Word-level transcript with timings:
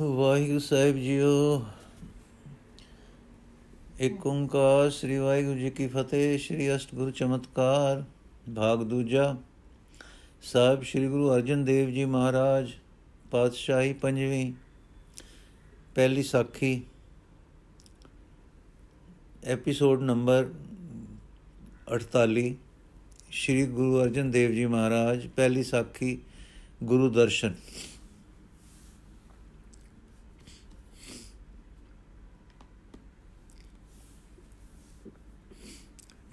ਵਾਹਿਗੁਰੂ 0.00 0.58
ਸਾਹਿਬ 0.58 0.96
JIO. 0.96 1.64
ਏਕ 4.00 4.26
ਓੰਕਾਰ, 4.26 4.90
ਸ੍ਰੀ 4.90 5.16
ਵਾਹਿਗੁਰੂ 5.16 5.58
ਜੀ 5.58 5.70
ਕੀ 5.70 5.86
ਫਤਿਹ, 5.86 6.38
ਸ੍ਰੀ 6.38 6.76
ਅਸ਼ਟਗੁਰੂ 6.76 7.10
ਚਮਤਕਾਰ, 7.10 8.04
ਭਾਗ 8.56 8.82
ਦੂਜਾ। 8.82 9.36
ਸਾਹਿਬ 10.42 10.82
ਸ੍ਰੀ 10.82 11.08
ਗੁਰੂ 11.08 11.34
ਅਰਜਨ 11.34 11.64
ਦੇਵ 11.64 11.90
ਜੀ 11.90 12.04
ਮਹਾਰਾਜ, 12.04 12.70
ਪਾਤਸ਼ਾਹੀ 13.30 13.92
ਪੰਜਵੀਂ, 13.92 14.52
ਪਹਿਲੀ 15.94 16.22
ਸਾਖੀ। 16.22 16.82
ਐਪੀਸੋਡ 19.44 20.02
ਨੰਬਰ 20.02 20.48
48 21.88 22.56
ਸ੍ਰੀ 23.32 23.66
ਗੁਰੂ 23.66 24.02
ਅਰਜਨ 24.02 24.30
ਦੇਵ 24.30 24.50
ਜੀ 24.50 24.66
ਮਹਾਰਾਜ, 24.66 25.26
ਪਹਿਲੀ 25.26 25.62
ਸਾਖੀ, 25.62 26.18
ਗੁਰੂ 26.84 27.10
ਦਰਸ਼ਨ। 27.10 27.54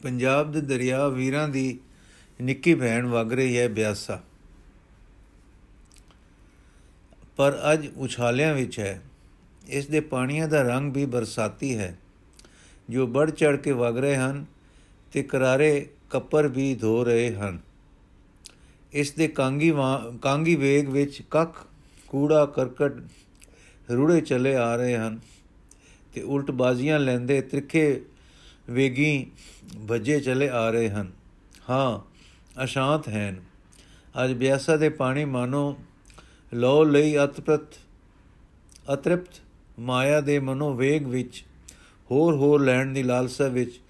ਪੰਜਾਬ 0.05 0.52
ਦੇ 0.52 0.62
ਦਰਿਆ 0.62 1.08
ਵੀਰਾਂ 1.08 1.48
ਦੀ 1.50 1.80
ਨਿੱਕੀ 2.41 2.73
ਭੈਣ 2.76 3.05
ਵਗ 3.05 3.32
ਰਹੀ 3.34 3.58
ਹੈ 3.58 3.68
ਬਿਆਸਾ। 3.70 4.22
ਪਰ 7.38 7.58
ਅੱਜ 7.73 7.88
ਉਛਾਲਿਆਂ 7.98 8.54
ਵਿੱਚ 8.54 8.80
ਹੈ। 8.80 9.02
ਇਸ 9.68 9.88
ਦੇ 9.88 9.99
ਪਾਣੀਆਂ 9.99 10.48
ਦਾ 10.48 10.62
ਰੰਗ 10.62 10.94
ਵੀ 10.94 11.05
ਬਰਸਾਤੀ 11.05 11.76
ਹੈ। 11.77 11.98
ਜੋ 12.90 13.08
ਵੱਧ 13.08 13.30
ਚੜ 13.30 13.55
ਕੇ 13.55 13.72
ਵਗ 13.72 13.98
ਰਹੇ 13.98 14.16
ਹਨ 14.16 14.46
ਤੇ 15.13 15.23
ਕਰਾਰੇ 15.23 15.90
ਕੱਪਰ 16.10 16.48
ਵੀ 16.48 16.74
ਧੋ 16.76 17.04
ਰਹੇ 17.04 17.35
ਹਨ। 17.35 17.60
ਇਸ 18.94 19.12
ਦੇ 19.12 19.27
ਕਾਂਗੀ 19.27 19.74
ਕਾਂਗੀ 20.22 20.55
ਵੇਗ 20.55 20.90
ਵਿੱਚ 20.90 21.22
ਕੱਖ, 21.22 21.66
ਕੂੜਾ, 22.08 22.46
ਕਰਕਟ, 22.46 22.94
ਰੁੜੇ 23.91 24.22
ਚਲੇ 24.22 24.55
ਆ 24.55 24.76
ਰਹੇ 24.76 24.98
ਹਨ 24.98 25.20
ਤੇ 26.13 26.22
ਉਲਟ 26.22 26.51
ਬਾਜ਼ੀਆਂ 26.51 26.99
ਲੈਂਦੇ 26.99 27.41
ਤ੍ਰਿਖੇ 27.41 28.01
ਵੇਗੀ 28.70 29.32
ਭੱਜੇ 29.88 30.20
ਚਲੇ 30.20 30.49
ਆ 30.49 30.70
ਰਹੇ 30.70 30.90
ਹਨ। 30.90 31.12
ਹਾਂ, 31.70 32.16
ਅਸ਼ਾਂਤ 32.63 33.10
ਹਨ। 33.10 33.41
ਅੱਜ 34.24 34.34
ਬਿਆਸਾ 34.34 34.77
ਦੇ 34.77 34.90
ਪਾਣੀ 34.90 35.26
ਮਾਨੋ 35.26 35.77
ਲੋ 36.54 36.84
ਲਈ 36.84 37.18
ਅਤਪ੍ਰਤ, 37.24 37.76
ਅਤ੍ਰਿਪਤ 38.94 39.41
ਮਾਇਆ 39.80 40.22
ਦੇ 40.22 40.40
ਮਨੋ 40.40 40.74
ਵੇਗ 40.74 41.07
ਵਿੱਚ, 41.07 41.46
ਹੋਰ 42.12 42.35
ਹੋਰ 42.35 42.62
ਲੈਣ 42.62 42.94
ਦੀ 42.94 43.04
ਲਾਲਸਾ 43.04 43.48
ਵਿੱਚ, 43.48 43.82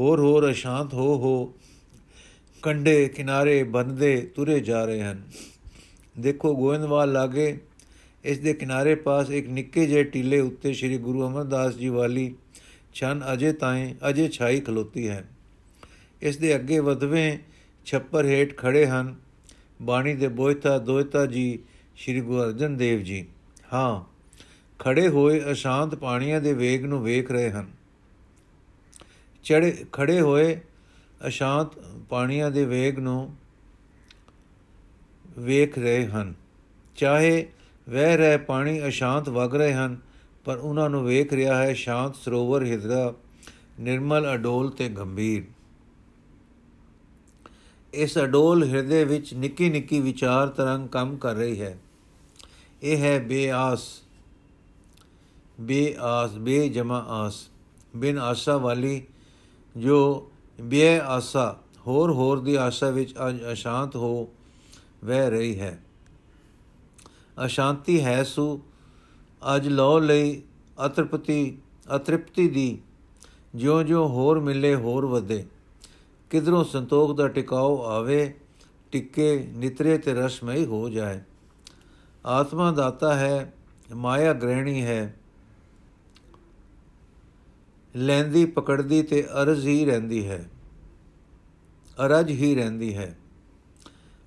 ਹੋਰ 0.00 0.20
ਹੋਰ 0.20 0.50
ਅਸ਼ਾਂਤ 0.50 0.94
ਹੋ 0.94 1.18
ਹੋ 1.18 1.54
ਕੰਡੇ 2.62 3.08
ਕਿਨਾਰੇ 3.08 3.62
ਬੰਦੇ 3.62 4.30
ਤੁਰੇ 4.34 4.60
ਜਾ 4.60 4.84
ਰਹੇ 4.84 5.02
ਹਨ। 5.02 5.22
ਦੇਖੋ 6.18 6.56
ਗੋਇੰਦਵਾਲ 6.56 7.12
ਲਾਗੇ, 7.12 7.58
ਇਸ 8.24 8.38
ਦੇ 8.38 8.54
ਕਿਨਾਰੇ 8.54 8.94
ਪਾਸ 8.94 9.30
ਇੱਕ 9.30 9.48
ਨਿੱਕੇ 9.48 9.86
ਜਿਹੇ 9.86 10.04
ਟੀਲੇ 10.04 10.40
ਉੱਤੇ 10.40 10.72
ਸ੍ਰੀ 10.72 10.98
ਗੁਰੂ 10.98 11.26
ਅਮਰਦਾਸ 11.28 11.74
ਜੀ 11.74 11.88
ਵਾਲੀ 11.88 12.34
ਛਨ 12.94 13.22
ਅਜੇ 13.32 13.52
ਤਾਏ 13.52 13.94
ਅਜੇ 14.08 14.28
ਛਾਈ 14.28 14.60
ਖਲੋਤੀ 14.60 15.08
ਹੈ। 15.08 15.24
ਇਸ 16.22 16.36
ਦੇ 16.36 16.54
ਅੱਗੇ 16.54 16.78
ਵਧਵੇਂ 16.78 17.38
ਛੱਪਰ 17.84 18.24
ਹੇਠ 18.24 18.56
ਖੜੇ 18.56 18.86
ਹਨ। 18.86 19.14
ਬਾਣੀ 19.82 20.14
ਦੇ 20.14 20.28
ਬੋਇਤਾ 20.28 20.78
ਦੋਇਤਾ 20.78 21.26
ਜੀ, 21.26 21.58
ਸ੍ਰੀ 21.96 22.20
ਗੁਰੂ 22.20 22.42
ਅਰਜਨ 22.42 22.76
ਦੇਵ 22.76 23.00
ਜੀ। 23.00 23.26
ਹਾਂ, 23.72 24.04
ਖੜੇ 24.78 25.08
ਹੋਏ 25.08 25.52
ਅਸ਼ਾਂਤ 25.52 25.94
ਪਾਣੀਆਂ 25.94 26.40
ਦੇ 26.40 26.52
ਵੇਗ 26.52 26.84
ਨੂੰ 26.84 27.02
ਵੇਖ 27.04 27.30
ਰਹੇ 27.30 27.50
ਹਨ। 27.50 27.66
ਚੜੇ 29.44 29.84
ਖੜੇ 29.92 30.20
ਹੋਏ 30.20 30.60
ਅਸ਼ਾਂਤ 31.26 31.68
ਪਾਣੀਆਂ 32.08 32.50
ਦੇ 32.50 32.64
ਵੇਗ 32.66 32.98
ਨੂੰ 32.98 33.36
ਵੇਖ 35.38 35.78
ਰਹੇ 35.78 36.06
ਹਨ। 36.06 36.34
ਚਾਹੇ 36.96 37.46
ਵਹਿ 37.88 38.16
ਰਹੇ 38.16 38.36
ਪਾਣੀ 38.36 38.88
ਅਸ਼ਾਂਤ 38.88 39.28
ਵਗ 39.28 39.56
ਰਹੇ 39.56 39.72
ਹਨ 39.72 39.96
ਪਰ 40.44 40.56
ਉਹਨਾਂ 40.56 40.90
ਨੂੰ 40.90 41.04
ਵੇਖ 41.04 41.32
ਰਿਹਾ 41.32 41.62
ਹੈ 41.62 41.72
ਸ਼ਾਂਤ 41.72 42.16
ਸਰੋਵਰ 42.16 42.64
ਹਿਰਦਾ 42.64 43.14
ਨਿਰਮਲ 43.80 44.34
ਅਡੋਲ 44.34 44.70
ਤੇ 44.70 44.88
ਗੰਭੀਰ। 44.88 45.44
ਇਸ 47.94 48.18
ਅਡੋਲ 48.18 48.64
ਹਿਰਦੇ 48.64 49.04
ਵਿੱਚ 49.04 49.34
ਨਿੱਕੀ 49.34 49.68
ਨਿੱਕੀ 49.70 50.00
ਵਿਚਾਰ 50.00 50.48
ਤਰੰਗ 50.48 50.88
ਕੰਮ 50.88 51.16
ਕਰ 51.16 51.34
ਰਹੀ 51.34 51.60
ਹੈ। 51.60 51.78
ਇਹ 52.82 52.96
ਹੈ 52.96 53.18
ਬੇਆਸ। 53.18 54.00
ਬੇਆਸ 55.60 56.30
ਬੇ 56.30 56.68
ਜਮਾ 56.68 56.98
ਆਸ। 57.08 57.48
ਬਿਨ 57.96 58.18
ਆਸਾ 58.18 58.56
ਵਾਲੀ 58.56 59.02
ਜੋ 59.76 60.30
ਬੇ 60.60 61.00
ਆਸਾ 61.00 61.58
ਹੋਰ 61.86 62.10
ਹੋਰ 62.10 62.40
ਦੀ 62.40 62.54
ਆਸਾ 62.54 62.90
ਵਿੱਚ 62.90 63.14
ਅਜ 63.28 63.52
ਅਸ਼ਾਂਤ 63.52 63.96
ਹੋ 63.96 64.28
ਵਹਿ 65.04 65.30
ਰਹੀ 65.30 65.60
ਹੈ। 65.60 65.84
ਅਸ਼ਾਂਤੀ 67.44 68.04
ਹੈ 68.04 68.22
ਸੂ 68.22 68.62
ਅਜ 69.56 69.68
ਲੋ 69.68 69.98
ਲਈ 69.98 70.42
ਅਤ੍ਰਿਪਤੀ 70.86 71.58
ਅਤ੍ਰਿਪਤੀ 71.96 72.48
ਦੀ 72.48 72.78
ਜਿਉਂ-ਜਿਉਂ 73.54 74.08
ਹੋਰ 74.08 74.40
ਮਿਲੇ, 74.40 74.74
ਹੋਰ 74.74 75.06
ਵਧੇ। 75.06 75.46
ਕਿਧਰੋਂ 76.30 76.64
ਸੰਤੋਖ 76.64 77.16
ਦਾ 77.16 77.28
ਟਿਕਾਓ 77.28 77.82
ਆਵੇ, 77.82 78.34
ਟਿੱਕੇ 78.92 79.50
ਨਿਤਰੇ 79.56 79.98
ਤੇ 79.98 80.14
ਰਸਮਈ 80.14 80.64
ਹੋ 80.64 80.88
ਜਾਏ। 80.88 81.20
ਆਤਮਾ 82.26 82.72
ਦਾਤਾ 82.72 83.14
ਹੈ, 83.14 83.54
ਮਾਇਆ 83.94 84.32
ਗ੍ਰਹਿਣੀ 84.32 84.82
ਹੈ। 84.82 85.16
ਲੈਂਦੀ, 87.96 88.44
ਪਕੜਦੀ 88.44 89.02
ਤੇ 89.02 89.26
ਅਰਜ਼ 89.42 89.66
ਹੀ 89.66 89.84
ਰਹਿੰਦੀ 89.84 90.28
ਹੈ। 90.28 90.50
ਅਰਜ 92.06 92.30
ਹੀ 92.30 92.54
ਰਹਿੰਦੀ 92.54 92.96
ਹੈ। 92.96 93.18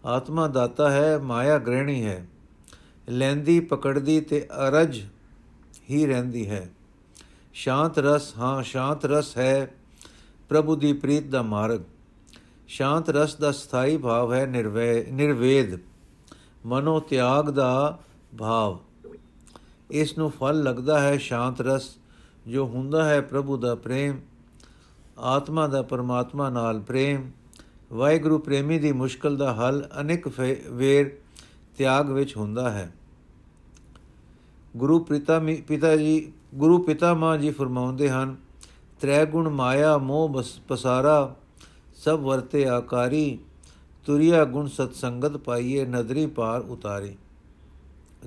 ਆਤਮਾ 0.06 0.48
ਦਾਤਾ 0.48 0.92
ਹੈ, 0.92 1.18
ਮਾਇਆ 1.18 1.58
ਗ੍ਰਹਿਣੀ 1.58 2.06
ਹੈ। 2.06 2.28
ਲੈਂਦੀ, 3.10 3.60
ਪਕੜਦੀ 3.60 4.22
ਤੇ 4.22 4.48
ਅਰਜ 4.68 5.02
ਹੀ 5.90 6.06
ਰਹਿੰਦੀ 6.06 6.50
ਹੈ। 6.50 6.70
ਸ਼ਾਂਤ 7.54 8.00
ਰਸ, 8.00 8.34
ਹਾਂ, 8.38 8.64
ਸ਼ਾਂਤ 8.64 9.06
ਰਸ 9.06 9.38
ਹੈ 9.38 9.76
ਪ੍ਰਭੂ 10.50 10.76
ਦੀ 10.76 10.94
ਪ੍ਰੀਤ 10.94 11.28
ਦਾ 11.28 11.42
ਮਾਰਗ। 11.42 11.80
ਸ਼ਾਂਤ 12.68 13.10
ਰਸ 13.10 13.36
ਦਾ 13.36 13.52
ਸਥਾਈ 13.52 13.98
ਭਾਵ 13.98 14.34
ਹੈ 14.34 14.46
ਨਿਰਵੈ, 14.46 15.04
ਨਿਰਵੇਦ, 15.12 15.80
ਮਨੋ 16.66 17.00
ਤਿਆਗ 17.00 17.50
ਦਾ 17.50 18.00
ਭਾਵ। 18.38 18.80
ਇਸ 19.92 20.18
ਨੂੰ 20.18 20.32
ਫਲ 20.32 20.64
ਲੱਗਦਾ 20.64 21.00
ਹੈ 21.00 21.18
ਸ਼ਾਂਤ 21.18 21.62
ਰਸ, 21.62 21.98
ਜੋ 22.48 22.66
ਹੁੰਦਾ 22.66 23.10
ਹੈ 23.10 23.22
ਪ੍ਰਭੂ 23.22 23.58
ਦਾ 23.58 23.76
ਪ੍ਰੇਮ, 23.76 24.20
ਆਤਮਾ 25.18 25.68
ਦਾ 25.68 25.82
ਪਰਮਾਤਮਾ 25.82 26.50
ਨਾਲ 26.50 26.80
ਪ੍ਰੇਮ। 26.80 27.32
ਵਾਹਿਗੁਰੂ 27.94 28.40
ਪ੍ਰੇਮੀ 28.40 28.80
ਦੀ 28.80 28.92
ਮੁਸ਼ਕਲ 28.92 29.38
ਦਾ 29.38 29.54
ਹੱਲ 29.54 29.88
ਅਨੇਕ 30.02 30.28
ਵੇਰ 30.72 31.18
ਤਿਆਗ 31.78 32.12
ਵਿੱਚ 32.12 32.38
ਹੁੰਦਾ 32.38 32.70
ਹੈ। 32.70 32.92
ਗੁਰੂ 34.78 35.00
ਪਿਤਾ 35.00 35.40
ਪਿਤਾ 35.68 35.96
ਜੀ, 35.96 36.32
ਗੁਰੂ 36.56 36.78
ਪਿਤਾ 36.78 37.14
ਮਾਂ 37.14 37.38
ਜੀ 37.38 37.52
ਫਰਮਾਉਂਦੇ 37.52 38.10
ਹਨ 38.10 38.36
ਤ੍ਰੈ 39.02 39.26
ਗੁਣ 39.26 39.50
ਮਾਇਆ, 39.50 39.98
ਮੋਹ 39.98 40.44
ਪਸਾਰਾ, 40.68 41.36
ਸਭ 41.96 42.20
ਵਰਤੇ 42.20 42.68
ਆਕਾਰੀ, 42.68 43.40
ਤੁਰਿਆ 44.06 44.46
ਗੁਣ 44.46 44.68
ਸਤ 44.68 44.96
ਸੰਗਤ 44.96 45.38
ਪਾਈਏ, 45.38 45.86
ਨਦਰੀ 45.86 46.26
ਪਾਰ 46.26 46.62
ਉਤਾਰੀ। 46.62 47.16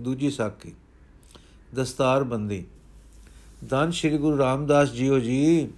ਦੂਜੀ 0.01 0.31
ਸਾਖੀ, 0.31 0.75
ਦਸਤਾਰ 1.75 2.25
ਬੰਦੀ। 2.25 2.65
ਧੰਨ 3.69 3.91
ਸ਼੍ਰੀ 3.91 4.19
ਗੁਰੂ 4.19 4.39
ਰਾਮਦਾਸ 4.39 4.93
ਜੀਓ 4.93 5.19
ਜੀ, 5.19 5.69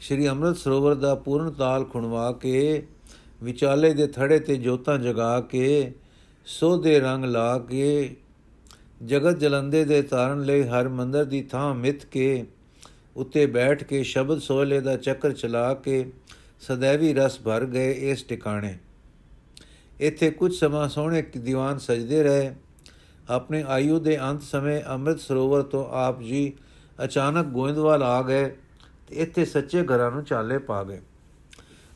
ਸ਼੍ਰੀ 0.00 0.28
ਅੰਮ੍ਰਿਤ 0.28 0.56
ਸਰੋਵਰ 0.56 0.94
ਦਾ 0.94 1.14
ਪੂਰਨ 1.14 1.50
ਤਾਲ 1.50 1.84
ਖੁਣਵਾ 1.84 2.32
ਕੇ, 2.32 2.86
ਵਿਚਾਲੇ 3.42 3.92
ਦੇ 3.94 4.06
ਥੜੇ 4.06 4.38
ਤੇ 4.38 4.56
ਜੋਤਾਂ 4.56 4.98
ਜਗਾ 4.98 5.40
ਕੇ 5.40 5.94
ਸੋਧੇ 6.46 6.98
ਰੰਗ 7.00 7.24
ਲਾ 7.24 7.58
ਕੇ 7.58 8.16
ਜਗਤ 9.04 9.38
ਜਲੰਦੇ 9.38 9.84
ਦੇ 9.84 10.00
ਤਾਰਨ 10.02 10.42
ਲਈ 10.42 10.62
ਹਰ 10.62 10.88
ਮੰਦਰ 10.88 11.24
ਦੀ 11.24 11.42
ਥਾਂ 11.42 11.74
ਮਿੱਥ 11.74 12.04
ਕੇ 12.06 12.44
ਉੱਤੇ 13.16 13.46
ਬੈਠ 13.46 13.82
ਕੇ 13.84 14.02
ਸ਼ਬਦ 14.02 14.38
ਸੋਹਲੇ 14.38 14.80
ਦਾ 14.80 14.96
ਚੱਕਰ 14.96 15.32
ਚਲਾ 15.32 15.72
ਕੇ 15.74 16.04
ਸदैਵੀ 16.60 17.12
ਰਸ 17.14 17.40
ਭਰ 17.40 17.64
ਗਏ 17.64 17.92
ਇਸ 18.10 18.22
ਟਿਕਾਣੇ। 18.22 18.76
ਇੱਥੇ 20.00 20.30
ਕੁਝ 20.30 20.52
ਸਮਾਂ 20.54 20.88
ਸੋਹਣੇ 20.88 21.22
ਦੀਵਾਨ 21.38 21.78
ਸਜਦੇ 21.78 22.22
ਰਹੇ। 22.22 22.54
ਆਪਣੇ 23.30 23.64
ਆਯੂ 23.68 23.98
ਦੇ 23.98 24.18
ਅੰਤ 24.20 24.42
ਸਮੇਂ 24.42 24.80
ਅੰਮ੍ਰਿਤ 24.84 25.20
ਸਰੋਵਰ 25.20 25.62
ਤੋਂ 25.62 25.84
ਆਪ 25.96 26.20
ਜੀ 26.22 26.52
ਅਚਾਨਕ 27.04 27.46
ਗੋਇੰਦਵਾਲ 27.46 28.02
ਆ 28.02 28.22
ਗਏ 28.22 28.48
ਤੇ 29.08 29.16
ਇੱਥੇ 29.16 29.44
ਸੱਚੇ 29.44 29.82
ਘਰਾਂ 29.84 30.10
ਨੂੰ 30.10 30.24
ਚਾਲੇ 30.24 30.58
ਪਾ 30.58 30.82
ਗਏ। 30.84 31.00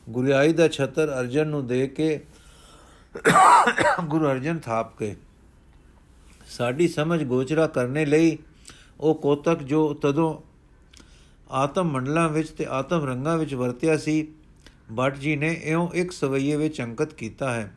ਗੁਰਿਆਈ 0.09 0.53
ਦਾ 0.53 0.67
ਛਤਰ 0.67 1.19
ਅਰਜਨ 1.19 1.47
ਨੂੰ 1.47 1.65
ਦੇ 1.67 1.87
ਕੇ 1.87 2.19
ਗੁਰੂ 4.05 4.25
ਅਰਜਨ 4.25 4.59
ਥਾਪ 4.59 4.97
ਕੇ, 4.97 5.15
ਸਾਡੀ 6.47 6.87
ਸਮਝ 6.87 7.23
ਗੋਚਰਾ 7.23 7.67
ਕਰਨੇ 7.67 8.05
ਲਈ 8.05 8.37
ਉਹ 8.99 9.15
ਕੋਤਕ 9.15 9.63
ਜੋ 9.63 9.93
ਤਦੋਂ 9.93 10.35
ਆਤਮ 11.51 11.91
ਮੰਡਲਾਂ 11.91 12.29
ਵਿੱਚ 12.29 12.49
ਤੇ 12.49 12.65
ਆਤਮ 12.69 13.05
ਰੰਗਾਂ 13.05 13.37
ਵਿੱਚ 13.37 13.53
ਵਰਤਿਆ 13.53 13.97
ਸੀ, 13.97 14.27
ਭੱਟ 14.95 15.17
ਜੀ 15.17 15.35
ਨੇ 15.35 15.51
ਇਉਂ 15.63 15.87
ਇੱਕ 15.93 16.11
ਸਵਈਏ 16.11 16.55
ਵਿੱਚ 16.55 16.81
ਅੰਕਿਤ 16.81 17.13
ਕੀਤਾ 17.13 17.51
ਹੈ। 17.53 17.71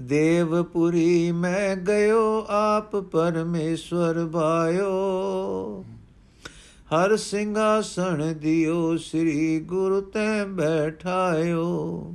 ਦੇਵਪੁਰੀ 0.00 1.32
ਮੈਂ 1.32 1.76
ਗਇਓ, 1.76 2.46
ਆਪ 2.48 2.96
ਪਰਮੇਸ਼ਵਰ 2.96 4.26
ਭਾਇਓ। 4.26 5.84
ਹਰ 6.88 7.16
ਸਿੰਘਾਸਣ 7.16 8.32
ਦਿਓ, 8.32 8.96
ਸ੍ਰੀ 8.96 9.60
ਗੁਰੂ 9.60 10.00
ਤੈ 10.00 10.44
ਬੈਠਾਇਓ। 10.44 12.14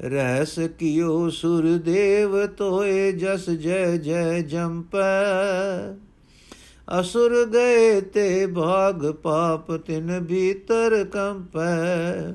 ਰਹਿਸ 0.00 0.58
ਕੀਓ 0.78 1.28
ਸੁਰ 1.28 1.78
ਦੇਵ 1.78 2.46
ਤੋਏ 2.46 3.12
ਜਸ 3.12 3.50
ਜੈ 3.50 3.96
ਜੈ 3.96 4.40
ਜੰਪੈ। 4.40 5.92
ਅਸੁਰ 7.00 7.46
ਗਏ 7.46 8.00
ਤੇ 8.00 8.46
ਭਾਗ 8.46 9.10
ਪਾਪ 9.10 9.72
ਤਿਨ 9.72 10.24
ਭੀਤਰ 10.24 11.04
ਕੰਪੈ। 11.04 12.32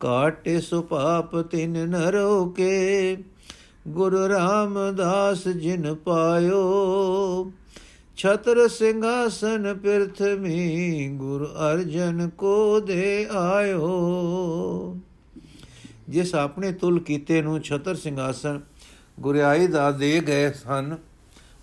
ਕਾਟੇ 0.00 0.60
ਸੁ 0.60 0.82
ਪਾਪ 0.82 1.36
ਤਿਨ 1.36 1.88
ਨਰੋ 1.88 2.46
ਕੇ 2.46 3.16
ਗੁਰੂ 3.88 4.28
ਰਾਮਦਾਸ 4.28 5.48
ਜਿਨ 5.48 5.94
ਪਾਇਓ। 5.94 7.52
ਛਤਰ 8.16 8.68
ਸਿੰਘਾਸਨ 8.68 9.74
ਪਿਰਥਮੀ 9.74 11.08
ਗੁਰ 11.08 11.54
ਅਰਜਨ 11.72 12.30
ਕੋ 12.38 12.80
ਦੇ 12.80 13.26
ਆਇਓ। 13.30 13.88
ਜਿਸ 16.08 16.34
ਆਪਣੇ 16.34 16.72
ਤੁਲ 16.72 17.00
ਕੀਤੇ 17.00 17.42
ਨੂੰ 17.42 17.60
ਛਤਰ 17.60 17.94
ਸਿੰਘਾਸਨ 17.94 18.60
ਗੁਰਿਆਈ 19.20 19.66
ਦਾ 19.66 19.90
ਦੇ 19.90 20.20
ਗਏ 20.20 20.52
ਸਨ, 20.52 20.96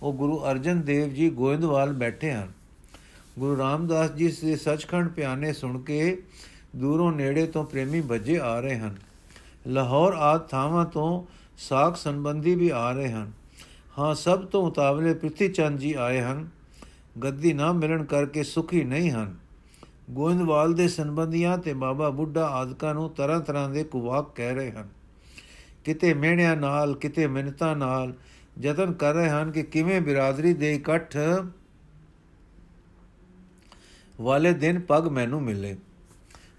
ਉਹ 0.02 0.14
ਗੁਰੂ 0.14 0.40
ਅਰਜਨ 0.52 0.82
ਦੇਵ 0.82 1.14
ਜੀ 1.14 1.30
ਗੋਇੰਦਵਾਲ 1.30 1.94
ਬੈਠੇ 1.94 2.32
ਹਨ। 2.32 2.52
ਗੁਰੂ 3.40 3.58
ਰਾਮਦਾਸ 3.58 4.12
ਜੀ 4.12 4.34
ਦੇ 4.46 4.56
ਸੱਚਖੰਡ 4.56 5.10
ਪਿਆਨੇ 5.10 5.54
ਸੁਣ 5.54 5.82
ਕੇ 5.82 6.24
ਦੂਰੋਂ 6.76 7.12
ਨੇੜੇ 7.12 7.48
ਤੋਂ 7.48 7.64
ਪ੍ਰੇਮੀ 7.64 8.02
ਭੱਜੇ 8.02 8.40
ਆ 8.40 8.60
ਰਹੇ 8.60 8.78
ਹਨ। 8.78 8.96
ਲਾਹੌਰ 9.68 10.14
ਆਦ 10.14 10.48
ਥਾਵਾਂ 10.48 10.86
ਤੋਂ 10.86 11.24
ਸਾਖ 11.58 11.96
ਸੰਬੰਧੀ 11.96 12.56
ਵੀ 12.56 12.70
ਆ 12.70 12.92
ਰਹੇ 12.92 13.12
ਹਨ। 13.12 13.32
ਹਾਂ, 14.00 14.16
ਸਭ 14.16 14.46
ਤੋਂ 14.46 14.68
ਉਤਾਵਲੇ 14.68 15.14
ਪ੍ਰਿਥੀ 15.14 15.48
ਚੰਦ 15.50 15.80
ਜੀ 15.80 15.94
ਆਏ 15.94 16.22
ਹਨ। 16.22 16.48
ਗੱਦੀ 17.24 17.54
ਨਾ 17.54 17.72
ਮਿਲਣ 17.72 18.04
ਕਰਕੇ 18.04 18.44
ਸੁਖੀ 18.44 18.84
ਨਹੀਂ 18.84 19.12
ਹਨ। 19.12 19.45
ਗੋਇੰਦਵਾਲ 20.10 20.74
ਦੇ 20.74 20.88
ਸੰਬੰਧੀਆਂ 20.88 21.58
ਤੇ 21.58 21.74
ਬਾਬਾ 21.74 22.10
ਬੁੱਢਾ 22.10 22.46
ਆਦਿਕਾਂ 22.46 22.94
ਨੂੰ 22.94 23.10
ਤਰ੍ਹਾਂ 23.10 23.40
ਤਰ੍ਹਾਂ 23.40 23.70
ਦੇ 23.70 23.84
ਕੁਵਾਕ 23.84 24.36
ਕਹਿ 24.36 24.56
ਰਹੇ 24.56 24.72
ਹਨ। 24.72 24.90
ਕਿਤੇ 25.84 26.14
ਮਿਹਣਿਆਂ 26.14 26.56
ਨਾਲ, 26.56 26.96
ਕਿਤੇ 26.96 27.28
ਮਿੰਨਤਾਂ 27.28 27.76
ਨਾਲ 27.76 28.14
ਯਤਨ 28.62 28.94
ਕਰ 28.94 29.14
ਰਹੇ 29.14 29.30
ਹਨ 29.30 29.52
ਕਿ 29.52 29.64
ਕਿਵੇਂ 29.64 30.02
ਬਿਰਾਦਰੀ 30.02 30.54
ਦੇ 30.54 30.76
ਇਕੱਠ 30.76 31.18
ਵਾਲੇ 34.22 34.54
ਦਿਨ 34.54 34.80
ਪੱਗ 34.80 35.08
ਮੈਨੂੰ 35.08 35.44
ਮਿਲੇ। 35.44 35.76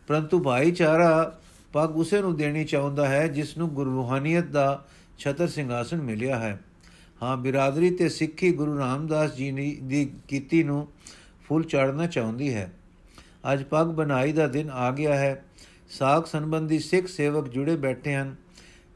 ਪਰੰਤੂ 0.07 0.43
ਭਾਈਚਾਰਾ 0.43 1.41
ਪੱਗ 1.73 1.97
ਉਸੇ 1.97 2.21
ਨੂੰ 2.21 2.37
ਦੇਣੀ 2.37 2.65
ਚਾਹੁੰਦਾ 2.65 3.09
ਹੈ 3.09 3.27
ਜਿਸ 3.27 3.59
ਨੂੰ 3.59 3.69
ਗੁਰੂ 3.69 3.91
ਰੂਹਾਨੀਅਤ 3.91 4.45
ਦਾ 4.45 4.87
ਛਤਰ 5.19 5.49
ਸਿੰਘਾਸਨ 5.49 6.03
ਮਿਲਿਆ 6.03 6.39
ਹੈ। 6.39 6.61
ਹਾਂ, 7.23 7.37
ਬਿਰਾਦਰੀ 7.37 7.91
ਤੇ 7.91 8.09
ਸਿੱਖੀ 8.09 8.53
ਗੁਰੂ 8.53 8.79
ਰਾਮਦਾਸ 8.79 9.35
ਜੀ 9.35 9.79
ਦੀ 9.83 10.11
ਕੀਤੀ 10.29 10.63
ਨੂੰ 10.63 10.89
ਫੁੱਲ 11.49 11.65
ਚੜਨਾ 11.65 12.07
ਚਾਹੁੰਦੀ 12.07 12.55
ਹੈ। 12.55 12.73
ਅੱਜ 13.53 13.63
ਪੱਗ 13.63 13.87
ਬਣਾਈ 13.87 14.33
ਦਾ 14.33 14.47
ਦਿਨ 14.47 14.71
ਆ 14.71 14.91
ਗਿਆ 14.91 15.15
ਹੈ। 15.15 15.45
ਸਾਖ 15.91 16.27
ਸੰਬੰਧੀ 16.27 16.79
ਸਿੱਖ 16.79 17.07
ਸੇਵਕ 17.07 17.49
ਜੁੜੇ 17.49 17.77
ਬੈਠੇ 17.77 18.15
ਹਨ। 18.15 18.35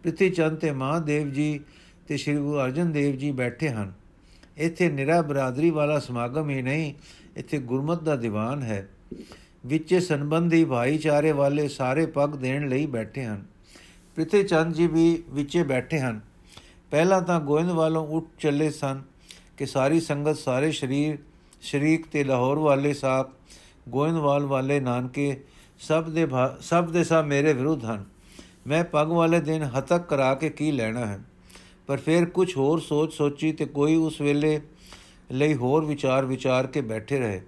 ਪ੍ਰਿਥੀ 0.02 0.30
ਚੰਦ 0.30 0.58
ਤੇ 0.58 0.72
ਮਹਾਦੇਵ 0.72 1.30
ਜੀ 1.30 1.60
ਤੇ 2.08 2.16
ਸ੍ਰੀ 2.16 2.36
ਗੁਰੂ 2.36 2.58
ਅਰਜਨ 2.58 2.92
ਦੇਵ 2.92 3.16
ਜੀ 3.16 3.30
ਬੈਠੇ 3.30 3.68
ਹਨ। 3.68 3.92
ਇੱਥੇ 4.56 4.90
ਨਿਰਾ 4.90 5.22
ਬਰਾਦਰੀ 5.22 5.70
ਵਾਲਾ 5.70 5.98
ਸਮਾਗਮ 5.98 6.50
ਹੀ 6.50 6.62
ਨਹੀਂ, 6.62 6.94
ਇੱਥੇ 7.36 7.58
ਗੁਰਮਤ 7.58 8.02
ਦਾ 8.02 8.16
ਦੀਵਾਨ 8.16 8.62
ਹੈ। 8.62 8.88
ਵਿੱਚੇ 9.66 10.00
ਸੰਬੰਧੀ 10.00 10.64
ਭਾਈਚਾਰੇ 10.64 11.32
ਵਾਲੇ 11.32 11.68
ਸਾਰੇ 11.68 12.06
ਪੱਗ 12.06 12.30
ਦੇਣ 12.30 12.68
ਲਈ 12.68 12.86
ਬੈਠੇ 12.86 13.24
ਹਨ। 13.24 13.44
ਪ੍ਰਿਥੀ 14.14 14.42
ਚੰਦ 14.42 14.74
ਜੀ 14.74 14.86
ਵੀ 14.86 15.22
ਵਿੱਚੇ 15.28 15.62
ਬੈਠੇ 15.62 15.98
ਹਨ। 15.98 16.20
ਪਹਿਲਾਂ 16.90 17.22
ਤਾਂ 17.22 17.40
ਗੋਇੰਦ 17.40 17.70
ਵਾਲੋਂ 17.70 18.06
ਉੱਠ 18.06 18.26
ਚੱਲੇ 18.38 18.70
ਸਨ 18.70 19.02
ਕਿ 19.56 19.66
ਸਾਰੀ 19.66 20.00
ਸੰਗਤ 20.00 20.38
ਸਾਰੇ 20.38 20.70
ਸ਼ਰੀਰ, 20.70 21.18
ਸ਼ਰੀਕ 21.60 22.06
ਤੇ 22.06 22.24
ਲਾਹੌਰ 22.24 22.58
ਵਾਲੇ 22.58 22.94
ਸਾਖ 22.94 23.30
ਗੋਇੰਦਵਾਲ 23.88 24.46
ਵਾਲੇ 24.46 24.80
ਨਾਨਕੇ 24.80 25.44
ਸਭ 25.78 26.04
ਦੇ 26.04 26.28
ਸਭ 26.60 26.90
ਦੇ 26.90 27.04
ਸਭ 27.04 27.24
ਮੇਰੇ 27.26 27.52
ਵਿਰੁੱਧ 27.52 27.84
ਹਨ। 27.84 28.04
ਮੈਂ 28.66 28.84
ਪੱਗ 28.84 29.08
ਵਾਲੇ 29.08 29.40
ਦਿਨ 29.40 29.62
ਹਤਕ 29.62 29.98
ਕਰਾ 29.98 30.34
ਕੇ 30.34 30.50
ਕੀ 30.50 30.72
ਲੈਣਾ 30.72 31.06
ਹੈ? 31.06 31.20
ਪਰ 31.86 31.96
ਫਿਰ 31.96 32.26
ਕੁਝ 32.26 32.56
ਹੋਰ 32.56 32.80
ਸੋਚ 32.80 33.14
ਸੋਚੀ 33.14 33.52
ਤੇ 33.52 33.64
ਕੋਈ 33.64 33.94
ਉਸ 33.94 34.20
ਵੇਲੇ 34.20 34.60
ਲਈ 35.32 35.54
ਹੋਰ 35.54 35.84
ਵਿਚਾਰ 35.84 36.24
ਵਿਚਾਰ 36.24 36.66
ਕੇ 36.66 36.80
ਬੈਠੇ 36.80 37.18
ਰਹੇ। 37.18 37.40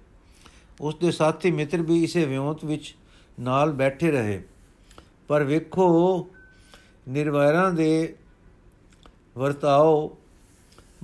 ਉਸ 0.81 0.95
ਦੇ 0.95 1.11
ਸਾਥੀ 1.11 1.51
ਮਿੱਤਰ 1.51 1.81
ਵੀ 1.81 2.03
ਇਸੇ 2.03 2.25
ਵਿਉਂਤ 2.25 2.65
ਵਿੱਚ 2.65 2.95
ਨਾਲ 3.39 3.71
ਬੈਠੇ 3.71 4.11
ਰਹੇ। 4.11 4.43
ਪਰ 5.27 5.43
ਵੇਖੋ, 5.43 6.27
ਨਿਰਵੈਰਾਂ 7.09 7.71
ਦੇ 7.71 8.15
ਵਰਤਾਓ, 9.37 10.17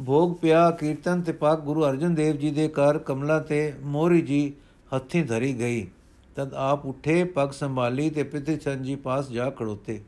ਭੋਗ 0.06 0.36
ਪਿਆ 0.42 0.72
ਕੀਰਤਨ 0.72 1.22
ਤੇ 1.22 1.32
ਪਾਕ 1.32 1.60
ਗੁਰੂ 1.60 1.86
ਅਰਜਨ 1.86 2.16
ਦੇਵ 2.16 2.36
ਜੀ 2.36 2.52
ਦੇ 2.52 2.68
ਘਰ 2.68 2.98
ਕਮਲਾ 2.98 3.40
ਤੇ 3.40 3.74
ਮੋਰੀ 3.82 4.22
ਜੀ 4.22 4.54
ਹੱਥੀਂ 4.96 5.24
ਧਰੀ 5.26 5.54
ਗਈ। 5.60 5.88
ਤਦ 6.36 6.54
ਆਪ 6.54 6.86
ਉੱਠੇ, 6.86 7.24
ਪਗ 7.24 7.52
ਸੰਭਾਲੀ 7.52 8.10
ਤੇ 8.10 8.24
ਪਿਤੇ 8.24 8.56
ਚੰਦ 8.58 8.84
ਜੀ 8.84 8.96
ਪਾਸ 8.96 9.30
ਜਾ 9.30 9.50
ਖੜੋਤੇ। 9.50 10.00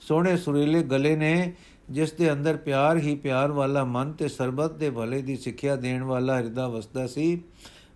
ਸੋਹਣੇ 0.00 0.36
ਸੁਰੀਲੇ 0.36 0.82
ਗਲੇ 0.82 1.14
ਨੇ, 1.16 1.52
ਜਿਸ 1.90 2.12
ਦੇ 2.12 2.32
ਅੰਦਰ 2.32 2.56
ਪਿਆਰ 2.56 2.98
ਹੀ 2.98 3.14
ਪਿਆਰ 3.14 3.52
ਵਾਲਾ 3.52 3.84
ਮਨ 3.84 4.12
ਤੇ 4.12 4.28
ਸਰਬਤ 4.28 4.72
ਦੇ 4.72 4.90
ਭਲੇ 4.90 5.20
ਦੀ 5.22 5.36
ਸਿੱਖਿਆ 5.36 5.76
ਦੇਣ 5.76 6.02
ਵਾਲਾ 6.02 6.36
ਹਿਰਦਾ 6.36 6.68
ਵਸਦਾ 6.68 7.06
ਸੀ, 7.06 7.42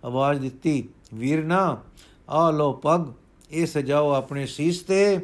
ਆਵਾਜ਼ 0.05 0.39
ਦਿੱਤੀ 0.41 0.83
ਵੀਰਨਾ 1.13 1.81
ਆ 2.29 2.49
ਲੋ 2.51 2.71
ਪਗ, 2.73 3.07
ਇਹ 3.51 3.65
ਸਜਾਓ 3.65 4.11
ਆਪਣੇ 4.11 4.45
ਸੀਸ 4.45 4.79
ਤੇ। 4.79 5.19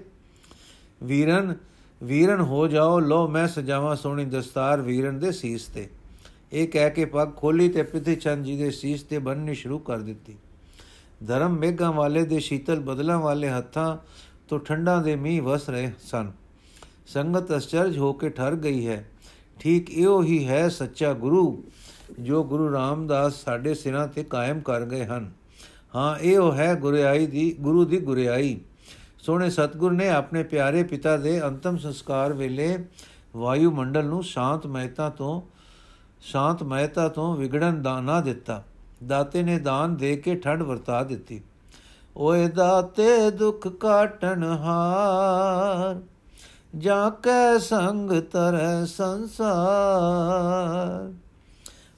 ਵੀਰਨ 1.04 1.56
ਵੀਰਨ 2.02 2.42
ਹੋ 2.42 2.68
ਜਾਓ 2.68 3.00
ਲੋ 3.00 3.28
ਮੈਂ 3.28 3.48
ਸਜਾਵਾਂ 3.48 3.96
ਸੋਹਣੀ 3.96 4.26
ਦਸਤਾਰ 4.26 4.82
ਵੀਰਨ 4.82 5.20
ਦੇ 5.20 5.32
ਸੀਸ 5.32 5.66
ਤੇ। 5.66 5.88
ਇਹ 6.54 6.68
ਕਹਿ 6.68 6.90
ਕੇ 6.90 7.06
ਪੱਗ 7.06 7.34
ਖੋਲੀ 7.36 7.70
ਤੇ 7.70 7.84
ਪਿਤੇ 7.84 8.16
ਚੰਦ 8.16 8.46
ਜੀ 8.46 8.58
ਦੇ 8.58 8.70
ਸੀਸ 8.72 9.04
ਤੇ 9.04 9.20
ਬੰਨਣੀ 9.20 9.54
ਸ਼ੁਰੂ 9.54 9.80
ਕਰ 9.80 10.00
ਦਿੱਤੀ। 10.00 10.36
ਧਰਮ 11.25 11.54
ਮੇਘਾਂ 11.54 11.92
ਵਾਲੇ 11.92 12.25
ਦੇ 12.25 12.40
ਸ਼ੀਤਲ 12.40 12.80
ਬਦਲਾਂ 12.80 13.19
ਵਾਲੇ 13.19 13.50
ਹੱਥਾਂ 13.50 13.98
ਤੋਂ 14.48 14.60
ਠੰਡਾਂ 14.60 15.02
ਦੇ 15.02 15.16
ਮੀਂਹ 15.16 15.42
ਵਸ 15.42 15.69
ਰਹੇ 15.69 15.92
ਸਨ। 16.00 16.31
ਸੰਗਤ 17.08 17.58
ਅਚਰਜ 17.58 17.98
ਹੋ 17.98 18.14
ਕੇ 18.14 18.30
ਠਰ 18.30 18.56
ਗਈ 18.56 18.88
ਹੈ। 18.88 19.10
ਠੀਕ 19.60 19.92
ਇਹੋ 19.92 20.24
ਹੀ 20.24 20.48
ਹੈ 20.48 20.69
ਸੱਚਾ 20.69 21.14
ਗੁਰੂ, 21.14 21.64
ਜੋ 22.19 22.44
ਗੁਰੂ 22.44 22.72
ਰਾਮਦਾਸ 22.72 23.34
ਸਾਡੇ 23.34 23.74
ਸਿਰਾਂ 23.74 24.08
ਤੇ 24.08 24.24
ਕਾਇਮ 24.24 24.60
ਕਰ 24.60 24.86
ਗਏ 24.86 25.06
ਹਨ। 25.06 25.31
ਹਾਂ, 25.96 26.19
ਇਹੋ 26.19 26.54
ਹੈ 26.54 26.75
ਗੁਰਿਆਈ 26.75 27.28
ਦੀ, 27.28 27.56
ਗੁਰੂ 27.60 27.86
ਦੀ 27.86 28.00
ਗੁਰਿਆਈ। 28.00 28.62
ਸੋਹਣੇ 29.19 29.50
ਸਤਗੁਰ 29.50 29.92
ਨੇ 29.92 30.10
ਆਪਣੇ 30.10 30.44
ਪਿਆਰੇ 30.44 30.84
ਪਿਤਾ 30.84 31.18
ਦੇ 31.18 31.42
ਅੰਤਮ 31.42 31.78
ਸੰਸਕਾਰ 31.78 32.34
ਵੇਲੇ 32.34 32.86
ਵਾਯੂ 33.36 33.72
ਮੰਡਲ 33.72 34.06
ਨੂੰ 34.06 34.24
ਸ਼ਾਂਤ 34.24 34.68
ਮਹਿਤਾ 34.68 35.10
ਤੋਂ 35.10 35.42
ਸ਼ਾਂਤ 36.22 36.64
ਮਹਿਤਾ 36.64 37.10
ਤੋਂ 37.10 37.38
ਵਿਗੜਨ 37.38 37.81
ਦਾ 37.81 38.02
ਨਾ 38.02 38.22
ਦਿੱਤਾ। 38.22 38.64
ਦਾਤੇ 39.06 39.44
ਨੇ 39.44 39.60
ਦਾਨ 39.60 39.96
ਦੇ 39.96 40.16
ਕੇ 40.16 40.36
ਠੰਡ 40.36 40.64
ਵਰਤਾ 40.64 41.04
ਦਿੱਤੀ। 41.04 41.42
ਓਏ 42.18 42.48
ਦਾਤੇ, 42.48 43.32
ਦੁੱਖ 43.32 43.68
ਕਾਟਣ 43.68 44.44
ਹਾਰ, 44.44 46.02
ਜਾਂ 46.78 47.12
ਕੈ 47.12 47.58
ਸੰਗ 47.58 48.12
ਤਰੈ 48.12 48.86
ਸੰਸਾਰ। 48.86 51.14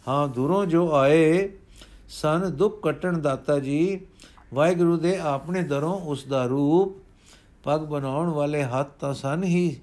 ਹਾਂ, 0.07 0.27
ਦੂਰੋਂ 0.27 0.65
ਜੋ 0.65 0.95
ਆਏ, 0.95 1.49
ਸਨ 2.09 2.55
ਦੁੱਖ 2.55 2.83
ਕਟਣ 2.83 3.17
ਦਾਤਾ 3.17 3.59
ਜੀ। 3.59 4.01
ਵਾਹਿਗੁਰੂ 4.53 4.97
ਦੇ 4.97 5.17
ਆਪਣੇ 5.17 5.63
ਦਰੋਂ 5.63 6.01
ਉਸ 6.01 6.23
ਦਾ 6.23 6.45
ਰੂਪ, 6.45 6.93
ਪਗ 7.63 7.81
ਬਣਾਉਣ 7.81 8.29
ਵਾਲੇ 8.29 8.63
ਹੱਥ 8.63 8.87
ਤਾਂ 8.99 9.13
ਸਨ 9.13 9.43
ਹੀ। 9.43 9.79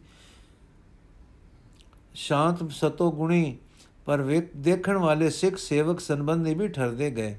ਸ਼ਾਂਤ 2.15 2.71
ਸਤੋ 2.71 3.13
ਗੁਣੀ 3.13 3.57
ਪਰ 4.07 4.21
ਵੇਖ 4.23 4.51
ਦੇਖਣ 4.57 4.97
ਵਾਲੇ 4.97 5.31
ਸਿੱਖ 5.31 5.57
ਸੇਵਕ 5.59 6.01
ਸੰਬੰਧੀ 6.01 6.55
ਵੀ 6.55 6.69
ਠਰਦੇ 6.69 7.11
ਗਏ। 7.11 7.35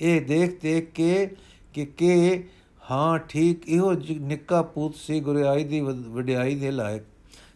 ਇਹ 0.00 0.20
ਦੇਖ 0.20 0.60
ਦੇਖ 0.62 0.90
ਕੇ 0.90 1.28
ਕਿ 1.74 1.84
ਕੇ 1.86 2.44
ਹਾਂ, 2.82 3.18
ਠੀਕ 3.18 3.68
ਇਹੋ 3.68 3.92
ਨਿੱਕਾ 4.20 4.62
ਪੂਤ 4.62 4.94
ਸੀ 4.96 5.20
ਗੁਰਿਆਈ 5.20 5.64
ਦੀ 5.64 5.80
ਵਡਿਆਈ 5.80 6.54
ਦੇ 6.54 6.70
ਲਾਇਕ। 6.70 7.02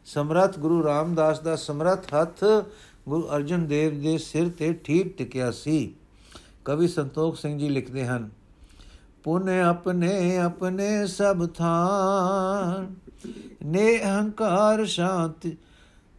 ਸਮਰਥ 0.07 0.59
ਗੁਰੂ 0.59 0.83
ਰਾਮਦਾਸ 0.85 1.41
ਦਾ 1.41 1.57
ਸਮਰਥ 1.57 2.13
ਹੱਥ 2.15 2.45
ਗੁਰੂ 3.09 3.29
ਅਰਜਨ 3.37 3.67
ਦੇਵ 3.67 4.01
ਦੇ 4.03 4.17
ਸਿਰ 4.19 4.49
ਤੇ 4.49 4.73
ਠੀਕ 4.85 5.17
ਟਿਕਿਆ 5.17 5.51
ਸੀ। 5.51 5.95
ਕਵੀ 6.65 6.89
ਸੰਤੋਖ 6.89 7.37
ਸਿੰਘ 7.37 7.59
ਜੀ 7.59 7.69
ਲਿਖਦੇ 7.69 8.07
ਹਨ, 8.07 8.29
ਪੁਨ 9.25 9.49
ਆਪਣੇ 9.51 10.37
ਆਪਣੇ 10.39 11.07
ਸਭ 11.07 11.47
ਥਾਂ, 11.49 12.87
ਨੇ 13.65 13.99
ਅਹੰਕਾਰ 13.99 14.85
ਸ਼ਾਂਤ 14.87 15.47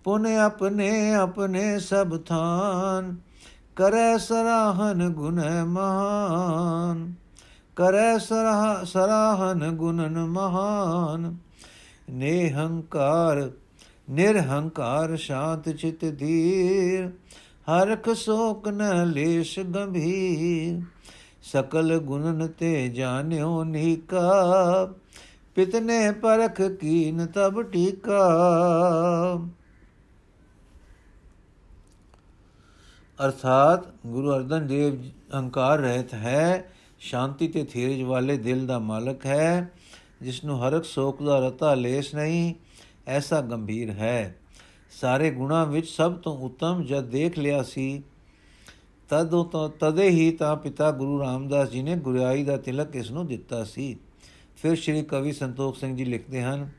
ਪੁਨ 0.03 0.25
ਆਪਣੇ 0.25 1.13
ਆਪਣੇ 1.13 1.79
ਸਭ 1.79 2.21
ਥਾਨ। 2.21 3.15
ਕਰੈ 3.75 4.17
ਸਰਾਹਨ 4.17 5.09
ਗੁਣ 5.09 5.41
ਮਹਾਨ। 5.65 7.13
ਕਰੈ 7.75 8.17
ਸਰਾਹ, 8.17 8.85
ਸਰਾਹਨ 8.85 9.71
ਗੁਣਨ 9.71 10.25
ਮਹਾਨ। 10.25 11.37
ਨੇ 12.09 12.49
ਹੰਕਾਰ 12.49 13.51
ਨਿਰਹੰਕਾਰ 14.09 15.15
ਸ਼ਾਂਤ 15.15 15.69
ਚਿਤ 15.69 16.19
ਧੀਰ। 16.19 17.09
ਹਰਖ 17.45 18.09
ਸੋਕ 18.09 18.67
ਨ 18.67 19.05
ਲੇਸ਼ 19.05 19.59
ਗੰਭੀਰ। 19.59 20.81
ਸਕਲ 21.43 21.97
ਗੁਣਨ 21.97 22.47
ਤੇ 22.47 22.89
ਜਾਣਿਓ 22.89 23.63
ਨੀਕਾ। 23.63 24.33
ਪਿਤਨੇ 25.55 26.11
ਪਰਖ 26.11 26.61
ਕੀਨ 26.61 27.25
ਤਬ 27.25 27.61
ਟੀਕਾ। 27.61 28.29
ਅਰਥਾਤ 33.25 33.87
ਗੁਰੂ 34.07 34.33
ਅਰਜਨ 34.35 34.67
ਦੇਵ 34.67 35.01
ਅਹੰਕਾਰ 35.33 35.79
ਰਹਿਤ 35.79 36.13
ਹੈ, 36.13 36.71
ਸ਼ਾਂਤੀ 36.99 37.47
ਤੇ 37.47 37.63
ਧੀਰਜ 37.63 38.01
ਵਾਲੇ 38.01 38.37
ਦਿਲ 38.37 38.65
ਦਾ 38.67 38.79
ਮਾਲਕ 38.79 39.25
ਹੈ 39.25 39.71
ਜਿਸ 40.21 40.43
ਨੂੰ 40.43 40.61
ਹਰਕ 40.63 40.85
ਸੋਕ 40.85 41.23
ਦਾ 41.23 41.39
ਰਤਾ 41.39 41.73
ਲੇਸ 41.75 42.13
ਨਹੀਂ, 42.15 42.53
ਐਸਾ 43.07 43.41
ਗੰਭੀਰ 43.41 43.89
ਹੈ। 43.89 44.35
ਸਾਰੇ 44.91 45.31
ਗੁਣਾ 45.31 45.63
ਵਿੱਚ 45.65 45.87
ਸਭ 45.89 46.13
ਤੋਂ 46.13 46.37
ਉੱਤਮ 46.37 46.83
ਜਦ 46.83 47.05
ਦੇਖ 47.05 47.39
ਲਿਆ 47.39 47.61
ਸੀ, 47.63 48.03
ਤਦੋਂ 49.09 49.45
ਤੋਂ, 49.45 49.69
ਤਦੇ 49.79 50.09
ਹੀ 50.09 50.31
ਤਾਂ 50.31 50.55
ਪਿਤਾ 50.55 50.91
ਗੁਰੂ 50.91 51.19
ਰਾਮਦਾਸ 51.19 51.69
ਜੀ 51.69 51.81
ਨੇ 51.83 51.95
ਗੁਰਿਆਈ 51.95 52.43
ਦਾ 52.43 52.57
ਤਿਲਕ 52.57 52.95
ਇਸ 52.95 53.11
ਨੂੰ 53.11 53.25
ਦਿੱਤਾ 53.27 53.63
ਸੀ। 53.63 53.95
ਫਿਰ 54.55 54.75
ਸ਼੍ਰੀ 54.75 55.01
ਕਵੀ 55.03 55.31
ਸੰਤੋਖ 55.31 55.77
ਸਿੰਘ 55.77 55.95
ਜੀ 55.95 56.05
ਲਿਖਦੇ 56.05 56.43
ਹਨ, 56.43 56.69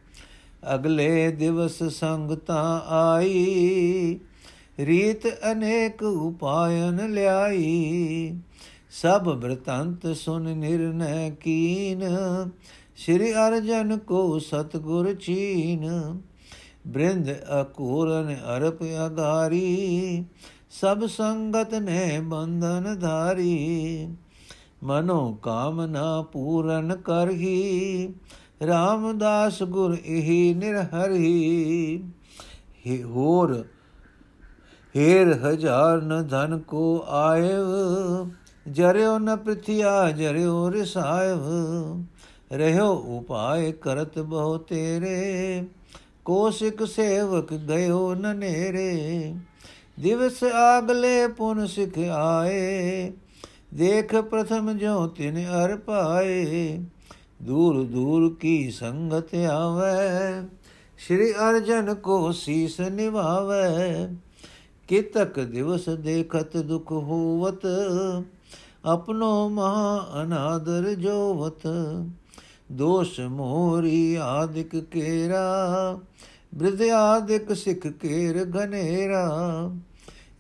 ਅਗਲੇ 0.75 1.31
ਦਿਵਸ 1.33 1.83
ਸੰਗਤਾਂ 1.83 2.81
ਆਈ 2.91 4.19
ਰੀਤ 4.79 5.27
ਅਨੇਕ 5.53 6.03
ਉਪਾਇਨ 6.03 7.11
ਲਿਆਈ, 7.13 8.35
ਸਭ 8.91 9.29
ਬ੍ਰਤੰਤ 9.35 10.07
ਸੁਨ 10.07 10.43
ਨਿਰਨੈ 10.59 11.31
ਕੀਨ। 11.31 12.03
ਸ਼੍ਰੀ 12.97 13.33
ਅਰਜਨ 13.33 13.97
ਕੋ 13.99 14.39
ਸਤਗੁਰ 14.39 15.13
ਚੀਨ, 15.15 15.89
ਬ੍ਰਿੰਦ 16.87 17.31
ਅਕੂਰਨ 17.61 18.35
ਅਰਪ 18.57 18.83
ਅਗਾਰੀ 19.07 20.25
ਸਭ 20.71 21.07
ਸੰਗਤ 21.07 21.75
ਨੇ 21.75 22.21
ਬੰਧਨ 22.21 22.99
ਧਾਰੀ। 22.99 24.09
ਮਨੋ 24.83 25.33
ਕਾਮਨਾ 25.43 26.23
ਪੂਰਨ 26.23 26.95
ਕਰਹੀ, 26.97 28.09
ਰਾਮਦਾਸ 28.67 29.63
ਗੁਰ 29.63 29.97
ਇਹੀ 30.05 30.55
ਨਿਰਹਰੀ। 30.55 32.03
ਹੋਰ 33.05 33.65
ਹੇਰ 34.95 35.33
ਹਜ਼ਾਰ 35.35 36.01
ਨ 36.03 36.23
ਧਨ 36.23 36.59
ਕੋ 36.59 37.05
ਆਇਵ, 37.09 38.31
ਜਰਿਓ 38.67 39.19
ਨ 39.19 39.37
ਪ੍ਰਿਥਿਆ, 39.37 40.11
ਜਰਿਓ 40.11 40.69
ਰਸਾਇਵ। 40.71 41.39
ਰਹਿਓ 42.53 42.89
ਉਪਾਏ 43.19 43.71
ਕਰਤ 43.73 44.19
ਬਹੁ 44.19 44.59
ਤੇਰੇ, 44.59 45.65
ਕੋ 46.25 46.51
ਸਿਕ 46.51 46.85
ਸੇਵਕ 46.85 47.53
ਗਇਓ 47.69 48.15
ਨਨੇਰੇ 48.15 49.35
ਦਿਵਸ 50.01 50.43
ਆਗਲੇ 50.45 51.27
ਪੁਨ 51.29 51.67
ਸਿਖ 51.67 51.99
ਆਏ, 52.13 53.13
ਦੇਖ 53.75 54.15
ਪ੍ਰਥਮ 54.17 54.73
ਜੋ 54.73 55.07
ਤਿਨ 55.07 55.39
ਅਰ 55.65 55.77
ਪਾਏ। 55.77 56.79
ਦੂਰ 57.43 57.83
ਦੂਰ 57.85 58.35
ਕੀ 58.41 58.71
ਸੰਗਤ 58.71 59.35
ਆਵੇ, 59.35 60.43
ਸ਼੍ਰੀ 60.99 61.33
ਅਰਜਨ 61.49 61.95
ਕੋ 61.95 62.33
ਸੀਸ 62.33 62.81
ਨਿਵਾਵੇ 62.81 64.07
ਕਿਤਕ 64.93 65.39
ਦਿਵਸ 65.41 65.89
ਦੇਖਤ 65.89 66.57
ਦੁਖ 66.57 66.91
ਹੋਵਤ, 66.93 67.61
ਆਪਣੋ 68.85 69.49
ਮਹਾ 69.49 70.23
ਅਨਾਦਰ 70.23 70.95
ਜੋਵਤ। 70.95 71.63
ਦੋਸ਼ 72.73 73.21
ਮੋਰੀ 73.21 74.15
ਆਦਿਕ 74.15 74.77
ਕੇਰਾ, 74.85 75.99
ਬ੍ਰਿਧ 76.55 76.83
ਆਦਿਕ 76.95 77.53
ਸਿਖ 77.55 77.87
ਕੇਰ 77.87 78.45
ਘਨੇਰਾ। 78.57 79.25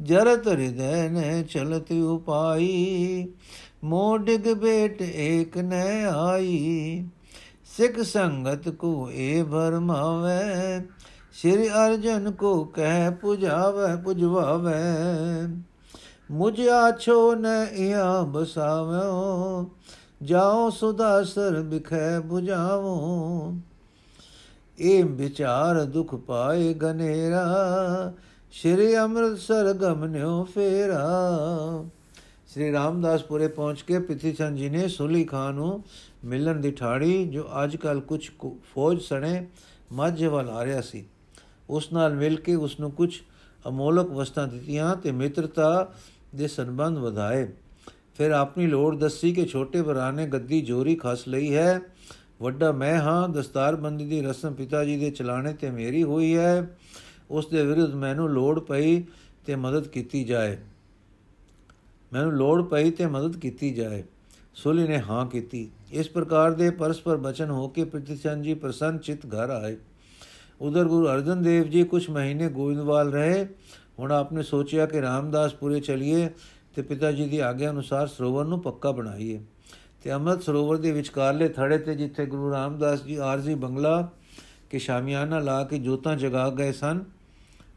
ਜਰਤ 0.02 0.48
ਹਿਰਦੈ 0.48 1.08
ਨੇ 1.08 1.42
ਚਲਤ 1.42 1.92
ਉਪਾਈ 1.92 3.26
ਮੋ 3.84 4.16
ਡਿਗ 4.18 4.52
ਬੇਟ 4.52 5.02
ਏਕ 5.02 5.58
ਨੈ 5.58 6.04
ਆਈ। 6.06 7.04
ਸਿਖ 7.76 8.00
ਸੰਗਤ 8.00 8.68
ਕੋ 8.68 9.10
ਏ 9.10 9.42
ਭਰਮਾਵੇ 9.42 10.80
ਸ੍ਰੀ 11.34 11.68
ਅਰਜਨ 11.68 12.30
ਕੋ 12.30 12.64
ਕਹਿ 12.64 13.10
ਪੁਜਾਵੇ, 13.10 14.02
ਪੁਜਵਾਵੇ। 14.02 14.72
ਮੁਝ 16.30 16.60
ਆਛੋ 16.68 17.34
ਨ 17.34 17.46
ਇਹਾ 17.72 18.22
ਬਸਾਵੋ। 18.22 19.70
ਜਾਓ 20.22 20.70
ਸੁਦਾਸਰ 20.70 21.62
ਬਿਖੈ 21.62 22.18
부ਝਾਵੋ 22.18 23.54
ਏ 24.80 25.02
ਵਿਚਾਰ 25.02 25.84
ਦੁਖ 25.84 26.14
ਪਾਏ 26.14 26.74
ਗਨੇਰਾ। 26.74 27.46
ਸ਼੍ਰੀ 28.52 28.96
ਅੰਮ੍ਰਿਤਸਰ 28.96 29.72
ਗਮਨਿਓ 29.72 30.44
ਫੇਰਾ। 30.44 31.08
ਸ੍ਰੀ 32.46 32.72
ਰਾਮਦਾਸਪੁਰੇ 32.72 33.48
ਪਹੁੰਚ 33.48 33.82
ਕੇ 33.82 33.98
ਪਿਥੀਚੰਦ 33.98 34.56
ਜੀ 34.56 34.68
ਨੇ 34.68 34.88
ਸੁਲੀ 34.88 35.24
ਖਾਨ 35.24 35.54
ਨੂੰ 35.54 35.84
ਮਿਲਣ 36.24 36.60
ਦੀ 36.60 36.70
ਠਾੜੀ, 36.70 37.26
ਜੋ 37.26 37.48
ਅੱਜ 37.64 37.76
ਕੱਲ 37.76 38.00
ਕੁਝ 38.00 38.30
ਫੌਜ 38.74 39.00
ਸਣੇ 39.00 39.46
ਮਾਝੇ 39.92 40.26
ਵੱਲ 40.26 40.50
ਆ 40.50 40.64
ਰਿਹਾ 40.64 40.80
ਸੀ। 40.80 41.06
ਉਸ 41.70 41.92
ਨਾਲ 41.92 42.14
ਮਿਲ 42.14 42.40
ਕੇ 42.40 42.54
ਉਸ 42.54 42.80
ਨੂੰ 42.80 42.90
ਕੁਝ 42.90 43.20
ਅਮੋਲਕ 43.68 44.10
ਵਸਤਾਂ 44.10 44.48
ਦਿੱਤੀਆਂ 44.48 44.96
ਤੇ 44.96 45.12
ਮਿੱਤਰਤਾ 45.12 45.94
ਦੇ 46.34 46.48
ਸੰਬੰਧ 46.48 46.98
ਵਧਾਏ। 46.98 47.48
ਫਿਰ 48.14 48.30
ਆਪਣੀ 48.30 48.66
ਲੋੜ 48.66 48.96
ਦੱਸੀ 48.96 49.32
ਕਿ 49.32 49.46
ਛੋਟੇ 49.46 49.82
ਭਰਾ 49.82 50.10
ਨੇ 50.10 50.26
ਗੱਦੀ 50.26 50.60
ਜੋਰੀ 50.60 50.94
ਖਸ 50.94 51.28
ਲਈ 51.28 51.54
ਹੈ। 51.54 51.80
ਵੱਡਾ 52.42 52.72
ਮੈਂ 52.72 53.00
ਹਾਂ, 53.00 53.28
ਦਸਤਾਰਬੰਦੀ 53.28 54.06
ਦੀ 54.06 54.22
ਰਸਮ 54.22 54.54
ਪਿਤਾ 54.54 54.84
ਜੀ 54.84 54.96
ਦੇ 54.96 55.10
ਚਲਾਣੇ 55.10 55.52
ਤੇ 55.52 55.70
ਮੇਰੀ 55.70 56.02
ਹੋਈ 56.02 56.36
ਹੈ। 56.36 56.78
ਉਸ 57.30 57.46
ਦੇ 57.46 57.66
ਵਿਰੁੱਧ 57.66 57.94
ਮੈਨੂੰ 57.94 58.30
ਲੋੜ 58.30 58.60
ਪਈ 58.60 59.02
ਤੇ 59.46 59.56
ਮਦਦ 59.56 59.88
ਕੀਤੀ 59.88 60.24
ਜਾਏ। 60.24 60.58
ਮੈਨੂੰ 62.12 62.32
ਲੋੜ 62.32 62.62
ਪਈ 62.62 62.90
ਤੇ 62.90 63.06
ਮਦਦ 63.06 63.36
ਕੀਤੀ 63.36 63.74
ਜਾਏ। 63.74 64.04
ਸੁਲੀ 64.54 64.88
ਨੇ 64.88 65.00
ਹਾਂ 65.00 65.26
ਕੀਤੀ। 65.26 65.70
ਇਸ 65.92 66.08
ਪ੍ਰਕਾਰ 66.08 66.52
ਦੇ 66.52 66.70
ਪਰਸਪਰ 66.70 67.16
ਬਚਨ 67.16 67.50
ਹੋ 67.50 67.68
ਕੇ 67.68 67.84
ਪ੍ਰਿਤੀਚੰਦ 67.84 68.44
ਜੀ 68.44 68.54
ਪ੍ਰਸੰਨ 68.54 68.98
ਚਿਤ 68.98 69.26
ਘਰ 69.26 69.50
ਆਏ। 69.50 69.76
ਉਧਰ 70.62 70.84
ਗੁਰੂ 70.84 71.06
ਅਰਜਨ 71.06 71.42
ਦੇਵ 71.42 71.64
ਜੀ 71.64 71.84
ਕੁਝ 71.84 72.10
ਮਹੀਨੇ 72.10 72.48
ਗੋਇੰਦਵਾਲ 72.48 73.12
ਰਹੇ, 73.12 73.46
ਹੁਣ 73.98 74.12
ਆਪਨੇ 74.12 74.42
ਸੋਚਿਆ 74.42 74.86
ਕਿ 74.86 75.00
ਰਾਮਦਾਸਪੁਰੇ 75.00 75.80
ਚਲੀਏ 75.80 76.28
ਤੇ 76.74 76.82
ਪਿਤਾ 76.82 77.12
ਜੀ 77.12 77.26
ਦੀ 77.26 77.38
ਆਗਿਆ 77.38 77.70
ਅਨੁਸਾਰ 77.70 78.06
ਸਰੋਵਰ 78.06 78.44
ਨੂੰ 78.44 78.60
ਪੱਕਾ 78.62 78.90
ਬਣਾਈਏ। 78.90 79.40
ਤੇ 80.04 80.12
ਅੰਮ੍ਰਿਤ 80.12 80.42
ਸਰੋਵਰ 80.42 80.76
ਦੇ 80.76 80.92
ਵਿਚਕਾਰਲੇ 80.92 81.48
ਥੜੇ 81.48 81.78
ਤੇ 81.78 81.94
ਜਿੱਥੇ 81.94 82.26
ਗੁਰੂ 82.26 82.50
ਰਾਮਦਾਸ 82.50 83.02
ਜੀ 83.02 83.16
ਆਰਜ਼ੀ 83.16 83.54
ਬੰਗਲਾ 83.54 84.10
ਕੇ 84.70 84.78
ਸ਼ਾਮਿਆਨਾ 84.78 85.38
ਲਾ 85.38 85.64
ਕੇ 85.64 85.78
ਜੋਤਾਂ 85.78 86.16
ਜਗਾ 86.16 86.50
ਗਏ 86.50 86.72
ਸਨ, 86.72 87.04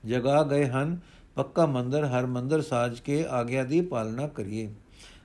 ਜਗਾ 0.05 0.43
ਗਏ 0.43 0.65
ਹਨ, 0.65 0.99
ਪੱਕਾ 1.35 1.65
ਮੰਦਰ, 1.65 2.05
ਹਰ 2.05 2.25
ਮੰਦਰ 2.25 2.61
ਸਾਜ 2.61 2.99
ਕੇ 2.99 3.25
ਆਗਿਆ 3.29 3.63
ਦੀ 3.63 3.81
ਪਾਲਣਾ 3.81 4.27
ਕਰੀਏ। 4.27 4.69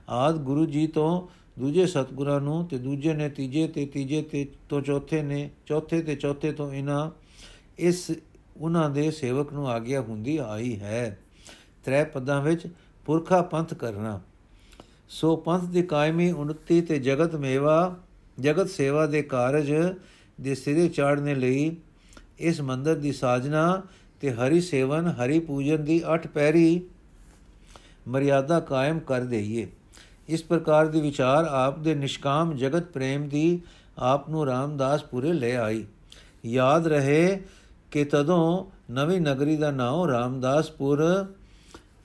ਆਦ 0.09 0.35
ਗੁਰੂ 0.35 0.65
ਜੀ 0.65 0.87
ਤੋਂ 0.87 1.27
ਦੂਜੇ 1.59 1.85
ਸਤਗੁਰਾਂ 1.85 2.41
ਨੂੰ 2.41 2.65
ਤੇ 2.65 2.77
ਦੂਜੇ 2.77 3.13
ਨੇ 3.13 3.29
ਤੀਜੇ 3.29 3.67
ਤੇ 3.67 3.85
ਤੀਜੇ 3.85 4.21
ਤੇ 4.21 4.47
ਤੋਂ 4.69 4.81
ਚੌਥੇ 4.81 5.21
ਨੇ, 5.21 5.49
ਚੌਥੇ 5.65 6.01
ਤੇ 6.01 6.15
ਚੌਥੇ 6.15 6.51
ਤੋਂ 6.51 6.73
ਇਨਾ 6.73 7.11
ਇਸ 7.77 8.11
ਉਹਨਾਂ 8.57 8.89
ਦੇ 8.89 9.11
ਸੇਵਕ 9.11 9.53
ਨੂੰ 9.53 9.69
ਆਗਿਆ 9.69 10.01
ਹੁੰਦੀ 10.01 10.37
ਆਈ 10.37 10.79
ਹੈ। 10.79 11.19
ਤ੍ਰੈ 11.85 12.03
ਪਦਾਂ 12.03 12.41
ਵਿੱਚ 12.41 12.67
ਪੁਰਖਾ 13.05 13.41
ਪੰਥ 13.41 13.73
ਕਰਨਾ। 13.73 14.21
ਸੋ 15.09 15.35
ਪੰਥ 15.35 15.63
ਦੀ 15.63 15.81
ਕਾਇਮੀ 15.81 16.31
ਉਨਤੀ 16.31 16.81
ਤੇ 16.81 16.99
ਜਗਤ 16.99 17.35
ਮੇਵਾ, 17.35 17.95
ਜਗਤ 18.39 18.69
ਸੇਵਾ 18.69 19.05
ਦੇ 19.05 19.21
ਕਾਰਜ 19.21 19.71
ਦੇ 20.41 20.55
ਸਿਰੇ 20.55 20.89
ਚਾੜਨੇ 20.89 21.35
ਲਈ 21.35 21.77
ਇਸ 22.39 22.61
ਮੰਦਰ 22.61 22.95
ਦੀ 22.95 23.11
ਸਾਜਨਾ 23.11 23.81
ਤੇ 24.21 24.31
ਹਰੀ 24.31 24.61
ਸੇਵਨ, 24.61 25.07
ਹਰੀ 25.07 25.39
ਪੂਜਨ 25.39 25.83
ਦੀ 25.83 26.03
ਅਠ 26.13 26.27
ਪੈਰੀ 26.27 26.81
ਮਰਿਆਦਾ 28.07 28.59
ਕਾਇਮ 28.59 28.99
ਕਰ 28.99 29.21
ਦਈਏ। 29.21 29.67
ਇਸ 30.27 30.43
ਪ੍ਰਕਾਰ 30.43 30.87
ਦੀ 30.87 31.01
ਵਿਚਾਰ 31.01 31.45
ਆਪ 31.45 31.79
ਦੇ 31.79 31.95
ਨਿਸ਼ਕਾਮ 31.95 32.57
ਜਗਤ 32.57 32.83
ਪ੍ਰੇਮ 32.83 33.29
ਦੀ 33.29 33.61
ਆਪ 33.97 34.29
ਨੂੰ 34.29 34.45
ਰਾਮਦਾਸ 34.45 35.03
ਪੂਰੇ 35.03 35.33
ਲੈ 35.33 35.55
ਆਈ। 35.55 35.85
ਯਾਦ 36.45 36.87
ਰਹੇ 36.87 37.39
ਕਿ 37.91 38.05
ਤਦੋਂ 38.05 38.65
ਨਵੀਂ 38.93 39.21
ਨਗਰੀ 39.21 39.57
ਦਾ 39.57 39.71
ਨਾਮ 39.71 40.09
ਰਾਮਦਾਸਪੁਰ 40.09 41.25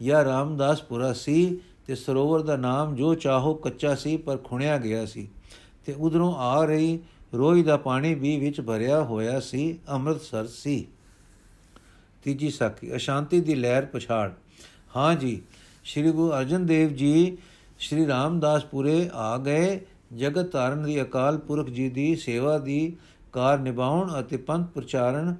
ਜਾਂ 0.02 0.24
ਰਾਮਦਾਸਪੁਰਾ 0.24 1.12
ਸੀ 1.12 1.58
ਤੇ 1.86 1.94
ਸਰੋਵਰ 1.94 2.42
ਦਾ 2.42 2.56
ਨਾਮ 2.56 2.96
ਜੋ 2.96 3.14
ਚਾਹੋ 3.14 3.54
ਕੱਚਾ 3.54 3.94
ਸੀ 3.94 4.16
ਪਰ 4.16 4.36
ਖੁਣਿਆ 4.36 4.78
ਗਿਆ 4.78 5.06
ਸੀ। 5.06 5.28
ਤੇ 5.86 5.92
ਉਧਰੋਂ 5.92 6.34
ਆ 6.34 6.64
ਰਹੀ 6.64 6.98
ਰੋਈ 7.34 7.62
ਦਾ 7.62 7.76
ਪਾਣੀ 7.76 8.14
ਵੀ 8.14 8.38
ਵਿੱਚ 8.38 8.60
ਭਰਿਆ 8.60 9.02
ਹੋਇਆ 9.02 9.40
ਸੀ, 9.40 9.78
ਅੰਮ੍ਰਿਤਸਰ 9.90 10.46
ਸੀ। 10.46 10.86
ਤੀਜੀ 12.22 12.50
ਸਾਖੀ, 12.50 12.96
ਅਸ਼ਾਂਤੀ 12.96 13.40
ਦੀ 13.40 13.54
ਲਹਿਰ 13.54 13.84
ਪਛਾੜ। 13.84 14.30
ਹਾਂ 14.96 15.14
ਜੀ, 15.14 15.42
ਸ੍ਰੀ 15.84 16.10
ਗੁਰੂ 16.10 16.30
ਅਰਜਨ 16.30 16.66
ਦੇਵ 16.66 16.88
ਜੀ 16.88 17.38
ਸ੍ਰੀ 17.78 18.06
ਰਾਮਦਾਸਪੁਰੇ 18.06 19.10
ਆ 19.14 19.38
ਗਏ। 19.38 19.80
ਜਗਤ 20.16 20.44
ਤਾਰਨ 20.44 20.82
ਦੀ 20.82 21.02
ਅਕਾਲ 21.02 21.38
ਪੁਰਖ 21.38 21.70
ਜੀ 21.70 21.88
ਦੀ 21.88 22.16
ਸੇਵਾ 22.16 22.58
ਦੀ 22.58 22.96
ਕਾਰ 23.32 23.58
ਨਿਭਾਉਣ 23.58 24.20
ਅਤੇ 24.20 24.36
ਪੰਥ 24.36 24.68
ਪ੍ਰਚਾਰਨ 24.68 25.34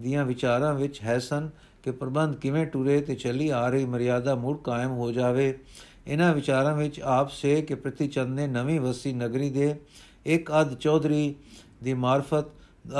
ਦੀਆਂ 0.00 0.24
ਵਿਚਾਰਾਂ 0.24 0.74
ਵਿੱਚ 0.74 1.00
ਹੈ 1.02 1.18
ਸਨ 1.18 1.50
ਕਿ 1.82 1.90
ਪ੍ਰਬੰਧ 1.90 2.36
ਕਿਵੇਂ 2.36 2.66
ਟੁਰੇ 2.66 3.00
ਤੇ 3.00 3.14
ਚੱਲੀ 3.14 3.48
ਆ 3.48 3.68
ਰਹੀ 3.68 3.84
ਮਰਿਆਦਾ 3.84 4.34
ਮੁੜ 4.34 4.56
ਕਾਇਮ 4.56 4.90
ਹੋ 4.90 5.12
ਜਾਵੇ। 5.12 5.58
ਇਹਨਾਂ 6.06 6.34
ਵਿਚਾਰਾਂ 6.34 6.76
ਵਿੱਚ 6.76 7.00
ਆਪ 7.00 7.30
ਸੇ 7.30 7.62
ਕਿ 7.62 7.74
ਪ੍ਰਤੀ 7.74 8.08
ਚੰਦ 8.08 8.28
ਨੇ 8.28 8.46
ਨਵੀਂ 8.46 8.80
ਵਸੀ 8.80 9.12
ਨਗਰੀ 9.12 9.50
ਦੇ 9.50 9.74
ਇੱਕ 10.26 10.50
ਅਧ 10.60 10.74
ਚੌਧਰੀ 10.74 11.34
ਦੀ 11.82 11.94
ਮਾਰਫਤ 11.94 12.44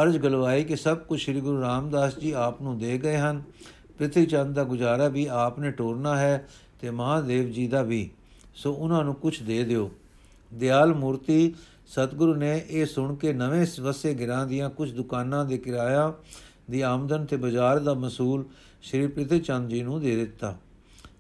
ਅਰਜ 0.03 0.17
ਗਲਵਾਈ 0.17 0.65
ਕਿ 0.65 0.77
ਸਭ 0.77 0.99
ਕੁਝ 0.99 1.23
ਸ੍ਰੀ 1.23 1.41
ਗੁਰੂ 1.41 1.61
ਰਾਮਦਾਸ 1.61 2.19
ਜੀ 2.19 2.31
ਆਪ 2.31 2.63
ਨੂੰ 2.63 2.79
ਦੇ 2.79 2.99
ਗਏ 2.99 3.17
ਹਨ। 3.17 3.43
ਪ੍ਰਤੀ 3.99 4.27
ਚੰਦ 4.27 4.55
ਦਾ 4.55 4.65
ਗੁਜ਼ਾਰਾ 4.65 5.09
ਵੀ 5.09 5.27
ਆਪ 5.31 5.59
ਨੇ 5.59 5.71
ਟੋਰਨਾ 5.71 6.17
ਹੈ 6.17 6.49
ਤੇ 6.81 6.91
ਮਹਾਦੇਵ 6.91 7.51
ਜੀ 7.51 7.69
ਦਾ 7.69 7.83
ਵੀ। 7.83 8.11
ਸੋ 8.55 8.73
ਉਹਨਾਂ 8.73 9.05
ਨੂੰ 9.05 9.15
ਕੁਝ 9.15 9.43
ਦੇ 9.43 9.65
ਦਿਓ। 9.65 9.91
ਦਿਆਲ 10.55 10.95
ਮੂਰਤੀ 10.95 11.55
ਸਤਿਗੁਰੂ 11.87 12.35
ਨੇ 12.35 12.67
ਇਹ 12.71 12.87
ਸੁਣ 12.87 13.15
ਕੇ 13.15 13.33
ਨਵੇਂ 13.33 13.67
ਵਸੇ 13.81 14.15
ਗਿਰਾਂ 14.15 14.47
ਦੀਆਂ 14.47 14.71
ਕੁਝ 14.71 14.93
ਦੁਕਾਨਾਂ 14.93 15.45
ਦੇ 15.45 15.59
ਕਿਰਾਇਆ 15.59 16.15
ਦੀ 16.71 16.81
ਆਮਦਨ 16.81 17.25
ਤੇ 17.25 17.37
ਬਾਜ਼ਾਰ 17.37 17.79
ਦਾ 17.79 17.95
ਮਸੂਲ 17.95 18.45
ਸ਼੍ਰੀ 18.83 19.07
ਪ੍ਰਿਥੀ 19.07 19.41
ਚੰਦ 19.41 19.69
ਜੀ 19.69 19.83
ਨੂੰ 19.83 20.01
ਦੇ 20.01 20.17
ਦਿੱਤਾ 20.17 20.57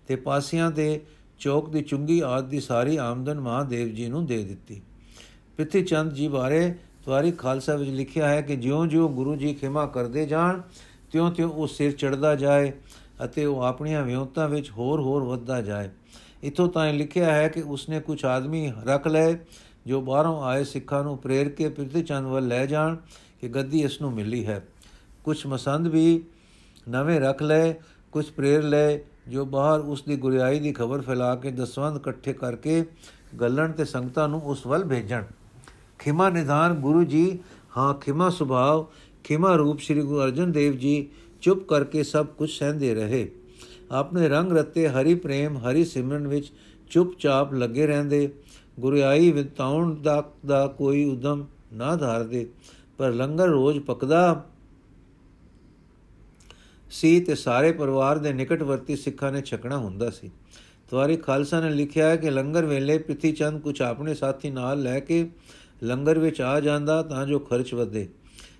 ਤੇ 0.06 0.16
ਪਾਸਿਆਂ 0.16 0.70
ਦੇ 0.70 1.00
ਚੌਕ 1.38 1.70
ਦੀ 1.70 1.82
ਚੁੰਗੀ 1.82 2.20
ਆਦ 2.20 2.48
ਦੀ 2.48 2.60
ਸਾਰੀ 2.60 2.96
ਆਮਦਨ 2.96 3.40
ਮਹਾਦੇਵ 3.40 3.88
ਜੀ 3.88 4.08
ਨੂੰ 4.08 4.26
ਦੇ 4.26 4.44
ਦਿੱਤੀ। 4.44 4.82
ਪ੍ਰਿਥੀ 5.56 5.82
ਚੰਦ 5.82 6.12
ਜੀ 6.12 6.28
ਬਾਰੇ 6.28 6.74
ਤਵਾਰੀ 7.04 7.30
ਖਾਲਸਾ 7.30 7.76
ਵਿੱਚ 7.76 7.90
ਲਿਖਿਆ 7.90 8.28
ਹੈ 8.28 8.40
ਕਿ 8.40 8.56
ਜਿਉਂ-ਜਿਉਂ 8.56 9.08
ਗੁਰੂ 9.08 9.36
ਜੀ 9.36 9.54
ਖਿਮਾ 9.54 9.86
ਕਰਦੇ 9.86 10.26
ਜਾਣ, 10.26 10.60
ਤਿਉਂ-ਤਿਉਂ 11.12 11.50
ਉਹ 11.50 11.66
ਸਿਰ 11.66 11.92
ਚੜਦਾ 11.92 12.34
ਜਾਏ 12.34 12.72
ਅਤੇ 13.24 13.44
ਉਹ 13.44 13.60
ਆਪਣੀਆਂ 13.62 14.04
ਵਿਉਂਤਾਂ 14.04 14.48
ਵਿੱਚ 14.48 14.70
ਹੋਰ-ਹੋਰ 14.70 15.22
ਵੱਧਦਾ 15.22 15.62
ਜਾਏ। 15.62 15.88
ਇਥੋਂ 16.44 16.68
ਤਾਂ 16.68 16.92
ਲਿਖਿਆ 16.92 17.34
ਹੈ 17.34 17.48
ਕਿ 17.48 17.62
ਉਸਨੇ 17.62 18.00
ਕੁਝ 18.00 18.24
ਆਦਮੀ 18.24 18.72
ਰੱਖ 18.84 19.06
ਲਏ, 19.06 19.38
ਜੋ 19.86 20.00
ਬਾਹਰੋਂ 20.00 20.42
ਆਏ 20.42 20.64
ਸਿੱਖਾਂ 20.64 21.04
ਨੂੰ 21.04 21.18
ਪ੍ਰੇਰ 21.18 21.48
ਕੇ 21.48 21.68
ਪ੍ਰਿਥੀ 21.68 22.02
ਚੰਦ 22.02 22.26
ਵੱਲ 22.26 22.48
ਲੈ 22.48 22.66
ਜਾਣ 22.66 22.96
ਕਿ 23.40 23.48
ਗੱਦੀ 23.48 23.82
ਇਸ 23.82 24.00
ਨੂੰ 24.00 24.12
ਮਿਲੀ 24.12 24.46
ਹੈ। 24.46 24.66
ਕੁਝ 25.24 25.46
ਮਸੰਦ 25.46 25.88
ਵੀ 25.88 26.22
ਨਵੇਂ 26.88 27.20
ਰੱਖ 27.20 27.42
ਲਏ 27.42 27.74
ਕੁਝ 28.12 28.24
ਪ੍ਰੇਰ 28.26 28.62
ਲਏ, 28.62 28.98
ਜੋ 29.28 29.44
ਬਾਹਰ 29.44 29.80
ਉਸ 29.80 30.02
ਦੀ 30.02 30.16
ਗੁਰਿਆਈ 30.16 30.60
ਦੀ 30.60 30.72
ਖਬਰ 30.72 31.00
ਫੈਲਾ 31.00 31.34
ਕੇ 31.34 31.50
ਦਸਵੰਦ 31.50 31.96
ਇਕੱਠੇ 31.96 32.32
ਕਰਕੇ 32.32 32.84
ਗੱਲਣ 33.40 33.72
ਤੇ 33.72 33.84
ਸੰਗਤਾਂ 33.84 34.28
ਨੂੰ 34.28 34.40
ਉਸ 34.42 34.66
ਵੱਲ 34.66 34.84
ਭੇਜਣ। 34.84 35.24
ਖਿਮਾ 35.98 36.28
ਨਿਧਾਨ 36.30 36.74
ਗੁਰੂ 36.74 37.04
ਜੀ, 37.04 37.38
ਹਾਂ 37.76 37.94
ਖਿਮਾ 37.94 38.30
ਸੁਭਾਵ 38.30 38.86
ਖਿਮਾ 39.24 39.54
ਰੂਪ 39.56 39.80
ਸ੍ਰੀ 39.80 40.00
ਗੁਰੂ 40.00 40.22
ਅਰਜਨ 40.22 40.52
ਦੇਵ 40.52 40.76
ਜੀ 40.76 41.08
ਚੁੱਪ 41.42 41.66
ਕਰਕੇ 41.68 42.02
ਸਭ 42.02 42.26
ਕੁਝ 42.26 42.50
ਸਹਿੰਦੇ 42.50 42.94
ਰਹੇ। 42.94 43.28
ਆਪਣੇ 43.90 44.28
ਰੰਗ 44.28 44.52
ਰਤੇ 44.52 44.88
ਹਰੀ 44.88 45.14
ਪ੍ਰੇਮ, 45.14 45.58
ਹਰੀ 45.58 45.84
ਸਿਮਰਨ 45.84 46.26
ਵਿੱਚ 46.28 46.52
ਚੁੱਪਚਾਪ 46.90 47.54
ਲੱਗੇ 47.54 47.86
ਰਹਿੰਦੇ। 47.86 48.28
ਗੁਰਿਆਈ 48.80 49.30
ਵਿਤਾਉਣ 49.32 49.94
ਦਾ 49.94 50.22
ਦਾ 50.46 50.66
ਕੋਈ 50.66 51.04
ਉਦਮ 51.04 51.44
ਨਾ 51.72 51.94
ਧਾਰਦੇ, 51.96 52.46
ਪਰ 52.98 53.12
ਲੰਗਰ 53.12 53.48
ਰੋਜ਼ 53.48 53.80
ਪਕਦਾ 53.80 54.44
ਸੀ 56.90 57.20
ਤੇ 57.20 57.34
ਸਾਰੇ 57.34 57.72
ਪਰਿਵਾਰ 57.72 58.18
ਦੇ 58.18 58.32
ਨਿਕਟਵਰਤੀ 58.32 58.96
ਸਿੱਖਾਂ 58.96 59.32
ਨੇ 59.32 59.42
ਛਕਣਾ 59.42 59.78
ਹੁੰਦਾ 59.78 60.10
ਸੀ। 60.10 60.30
ਤਵਾਰੀ 60.90 61.16
ਖਾਲਸਾ 61.16 61.60
ਨੇ 61.60 61.70
ਲਿਖਿਆ 61.70 62.08
ਹੈ 62.08 62.16
ਕਿ 62.16 62.30
ਲੰਗਰ 62.30 62.64
ਵੇਲੇ 62.64 62.98
ਪ੍ਰਿਥੀ 62.98 63.32
ਚੰਦ 63.32 63.60
ਕੁਝ 63.60 63.82
ਆਪਣੇ 63.82 64.14
ਸਾਥੀ 64.14 64.50
ਨਾਲ 64.50 64.82
ਲੈ 64.82 65.00
ਕੇ 65.00 65.30
ਲੰਗਰ 65.82 66.18
ਵਿੱਚ 66.18 66.40
ਆ 66.40 66.60
ਜਾਂਦਾ 66.60 67.02
ਤਾਂ 67.02 67.26
ਜੋ 67.26 67.38
ਖਰਚ 67.38 67.74
ਵਧੇ। 67.74 68.08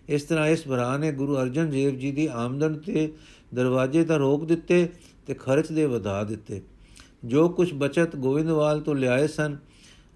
ਇਸ 0.09 0.23
ਤਰ੍ਹਾਂ 0.23 0.47
ਇਸ 0.47 0.69
ਭਰਾ 0.69 0.97
ਨੇ 0.97 1.13
ਗੁਰੂ 1.13 1.37
ਅਰਜਨ 1.37 1.71
ਦੇਵ 1.71 1.99
ਜੀ 1.99 2.13
ਦੀ 2.13 2.29
ਆਮਦਨ 2.33 2.75
ਤੇ 2.75 3.13
ਦਰਵਾਜ਼ੇ 3.55 4.05
ਤਾਂ 4.05 4.19
ਰੋਕ 4.19 4.45
ਦਿੱਤੇ 4.45 4.89
ਤੇ 5.27 5.35
ਖਰਚ 5.35 5.73
ਦੇ 5.73 5.87
ਵਧਾ 5.87 6.25
ਦਿੱਤੇ। 6.25 6.63
ਜੋ 7.25 7.49
ਕੁਝ 7.49 7.75
ਬਚਤ 7.75 8.17
ਗੋਇੰਦਵਾਲ 8.17 8.81
ਤੋਂ 8.81 8.95
ਲਿਆਏ 8.95 9.27
ਸਨ, 9.27 9.57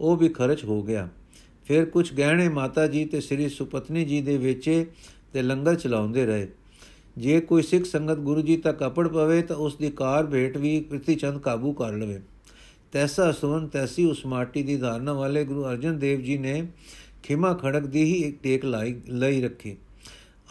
ਉਹ 0.00 0.16
ਵੀ 0.16 0.28
ਖਰਚ 0.28 0.64
ਹੋ 0.64 0.82
ਗਿਆ। 0.82 1.08
ਫਿਰ 1.64 1.84
ਕੁਝ 1.84 2.14
ਗਹਿਣੇ 2.14 2.48
ਮਾਤਾ 2.48 2.86
ਜੀ 2.86 3.04
ਤੇ 3.04 3.20
ਸ੍ਰੀ 3.20 3.48
ਸੁਪਤਨੀ 3.48 4.04
ਜੀ 4.04 4.20
ਦੇ 4.20 4.38
ਵੇਚੇ 4.38 4.86
ਤੇ 5.32 5.42
ਲੰਗਰ 5.42 5.74
ਚਲਾਉਂਦੇ 5.74 6.26
ਰਹੇ। 6.26 6.48
ਜੇ 7.18 7.40
ਕੋਈ 7.40 7.62
ਸਿੱਖ 7.62 7.84
ਸੰਗਤ 7.84 8.18
ਗੁਰੂ 8.18 8.40
ਜੀ 8.40 8.56
ਤੱਕ 8.56 8.86
ਅਪੜ 8.86 9.08
ਪਵੇ 9.08 9.42
ਤਾਂ 9.42 9.56
ਉਸ 9.56 9.76
ਦੀ 9.76 9.90
ਕਾਰ 9.90 10.26
ਭੇਟ 10.26 10.56
ਵੀ 10.56 10.80
ਪ੍ਰਿਥੀ 10.80 11.14
ਚੰਦ 11.14 11.38
ਕਾਬੂ 11.38 11.72
ਕਰ 11.72 11.92
ਲਵੇ। 11.92 12.20
ਤੈਸਾ 12.92 13.32
ਸੁਵਨ, 13.32 13.66
ਤੈਸੀ 13.68 14.04
ਉਸ 14.04 14.26
ਮਾਟੀ 14.26 14.62
ਦੀ 14.62 14.76
ਧਾਰਨਾ 14.76 15.12
ਵਾਲੇ 15.12 15.44
ਗੁਰੂ 15.44 15.64
ਅਰਜਨ 15.64 15.98
ਦੇਵ 15.98 16.20
ਜੀ 16.20 16.38
ਨੇ 16.38 16.66
ਖਿਮਾ 17.22 17.52
ਖੜਕ 17.54 17.86
ਦੀ 17.86 18.02
ਹੀ 18.04 18.20
ਇੱਕ 18.20 18.42
ਟੇਕ 18.42 18.64
ਲਾਈ, 18.64 19.00
ਲਈ 19.08 19.40
ਰੱਖੀ। 19.42 19.76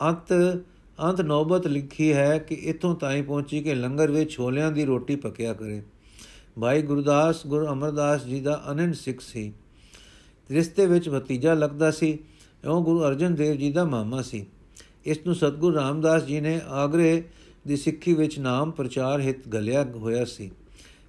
ਅੰਤ 0.02 0.34
ਅੰਤ 1.04 1.22
ਨੌਬਤ 1.22 1.68
ਲਿਖੀ 1.68 2.14
ਹੈ 2.14 2.38
ਕਿ 2.38 2.56
ਇਥੋਂ 2.56 2.96
ਤਾਈ 2.96 3.22
ਪਹੁੰਚੀ 3.22 3.62
ਕਿ 3.62 3.76
ਲੰਗਰ 3.76 4.12
ਵਿੱਚ 4.12 4.32
ਛੋਲਿਆਂ 4.32 4.72
ਦੀ 4.72 4.86
ਰੋਟੀ 4.86 5.16
ਪਕਿਆ 5.16 5.54
ਕਰੇ। 5.54 5.82
ਭਾਈ 6.62 6.82
ਗੁਰਦਾਸ, 6.82 7.48
ਗੁਰੂ 7.48 7.68
ਅਮਰਦਾਸ 7.68 8.26
ਜੀ 8.26 8.40
ਦਾ 8.42 8.64
ਅਨੰਨ 8.72 8.94
ਸਿੱਖ 8.94 9.22
ਸੀ। 9.22 9.54
ਰਿਸ਼ਤੇ 10.52 10.86
ਵਿੱਚ 10.86 11.10
ਭਤੀਜਾ 11.10 11.54
ਲੱਗਦਾ 11.54 11.92
ਸੀ 11.92 12.18
ਉਹ 12.68 12.84
ਗੁਰੂ 12.84 13.04
ਅਰਜਨ 13.04 13.36
ਦੇਵ 13.36 13.56
ਜੀ 13.56 13.72
ਦਾ 13.72 13.84
ਮਾਮਾ 13.84 14.22
ਸੀ। 14.22 14.46
ਇਸ 15.06 15.18
ਨੂੰ 15.26 15.36
ਸਤਗੁਰੂ 15.36 15.76
ਰਾਮਦਾਸ 15.76 16.24
ਜੀ 16.24 16.42
ਨੇ 16.42 16.62
ਆਗਰੇ 16.68 17.24
ਦੀ 17.68 17.78
ਸਿੱਖੀ 17.78 18.14
ਵਿੱਚ 18.14 18.40
ਨਾਮ 18.40 18.72
ਪ੍ਰਚਾਰ 18.72 19.22
ਹਿਤ 19.22 19.48
ਗਲਿਆ 19.48 19.84
ਹੋਇਆ 19.84 20.26
ਸੀ। 20.26 20.52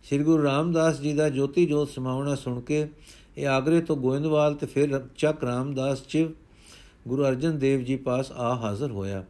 ਸ੍ਰੀ 0.04 0.18
ਗੁਰੂ 0.18 0.42
ਰਾਮਦਾਸ 0.42 1.00
ਜੀ 1.00 1.12
ਦਾ 1.12 1.28
ਜੋਤੀ 1.28 1.66
ਜੋਤ 1.66 1.90
ਸਮਾਉਣਾ 1.90 2.34
ਸੁਣ 2.34 2.60
ਕੇ 2.60 2.88
ਇਹ 3.38 3.46
ਆਗਰੇ 3.46 3.80
ਤੋਂ 3.80 3.96
ਗੋਇੰਦਵਾਲ 3.96 4.54
ਤੇ 4.54 4.66
ਫਿਰ 4.66 5.00
ਚੱਕ 5.16 5.44
ਰਾਮਦਾਸ 5.44 6.06
ਚਿਵ 6.06 6.30
ਗੁਰੂ 7.08 7.24
ਅਰਜਨ 7.24 7.58
ਦੇਵ 7.58 7.84
ਜੀ 7.84 7.96
ਪਾਸ 7.96 8.32
ਆ 8.32 8.54
ਹਾਜ਼ਰ 8.54 8.90
ਹੋਇਆ। 8.90 9.24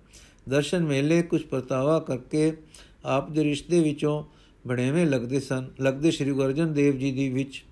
ਦਰਸ਼ਨ 0.48 0.84
ਮੇਲੇ 0.84 1.22
ਕੁਝ 1.22 1.42
ਪਰਤਾਵਾ 1.42 2.00
ਕਰਕੇ 2.00 2.52
ਆਪ 3.04 3.30
ਦੇ 3.30 3.44
ਰਿਸ਼ਤੇ 3.44 3.80
ਵਿੱਚੋਂ 3.80 4.24
ਬਣੇਵੇਂ 4.66 5.06
ਲੱਗਦੇ 5.06 5.40
ਸਨ। 5.40 5.70
ਲੱਗਦੇ 5.80 6.10
ਸ੍ਰੀ 6.10 6.30
ਗੁਰੂ 6.30 6.46
ਅਰਜਨ 6.46 6.72
ਦੇਵ 6.72 6.98
ਜੀ 6.98 7.12
ਦੀ 7.12 7.28
ਵਿੱਚ 7.28 7.64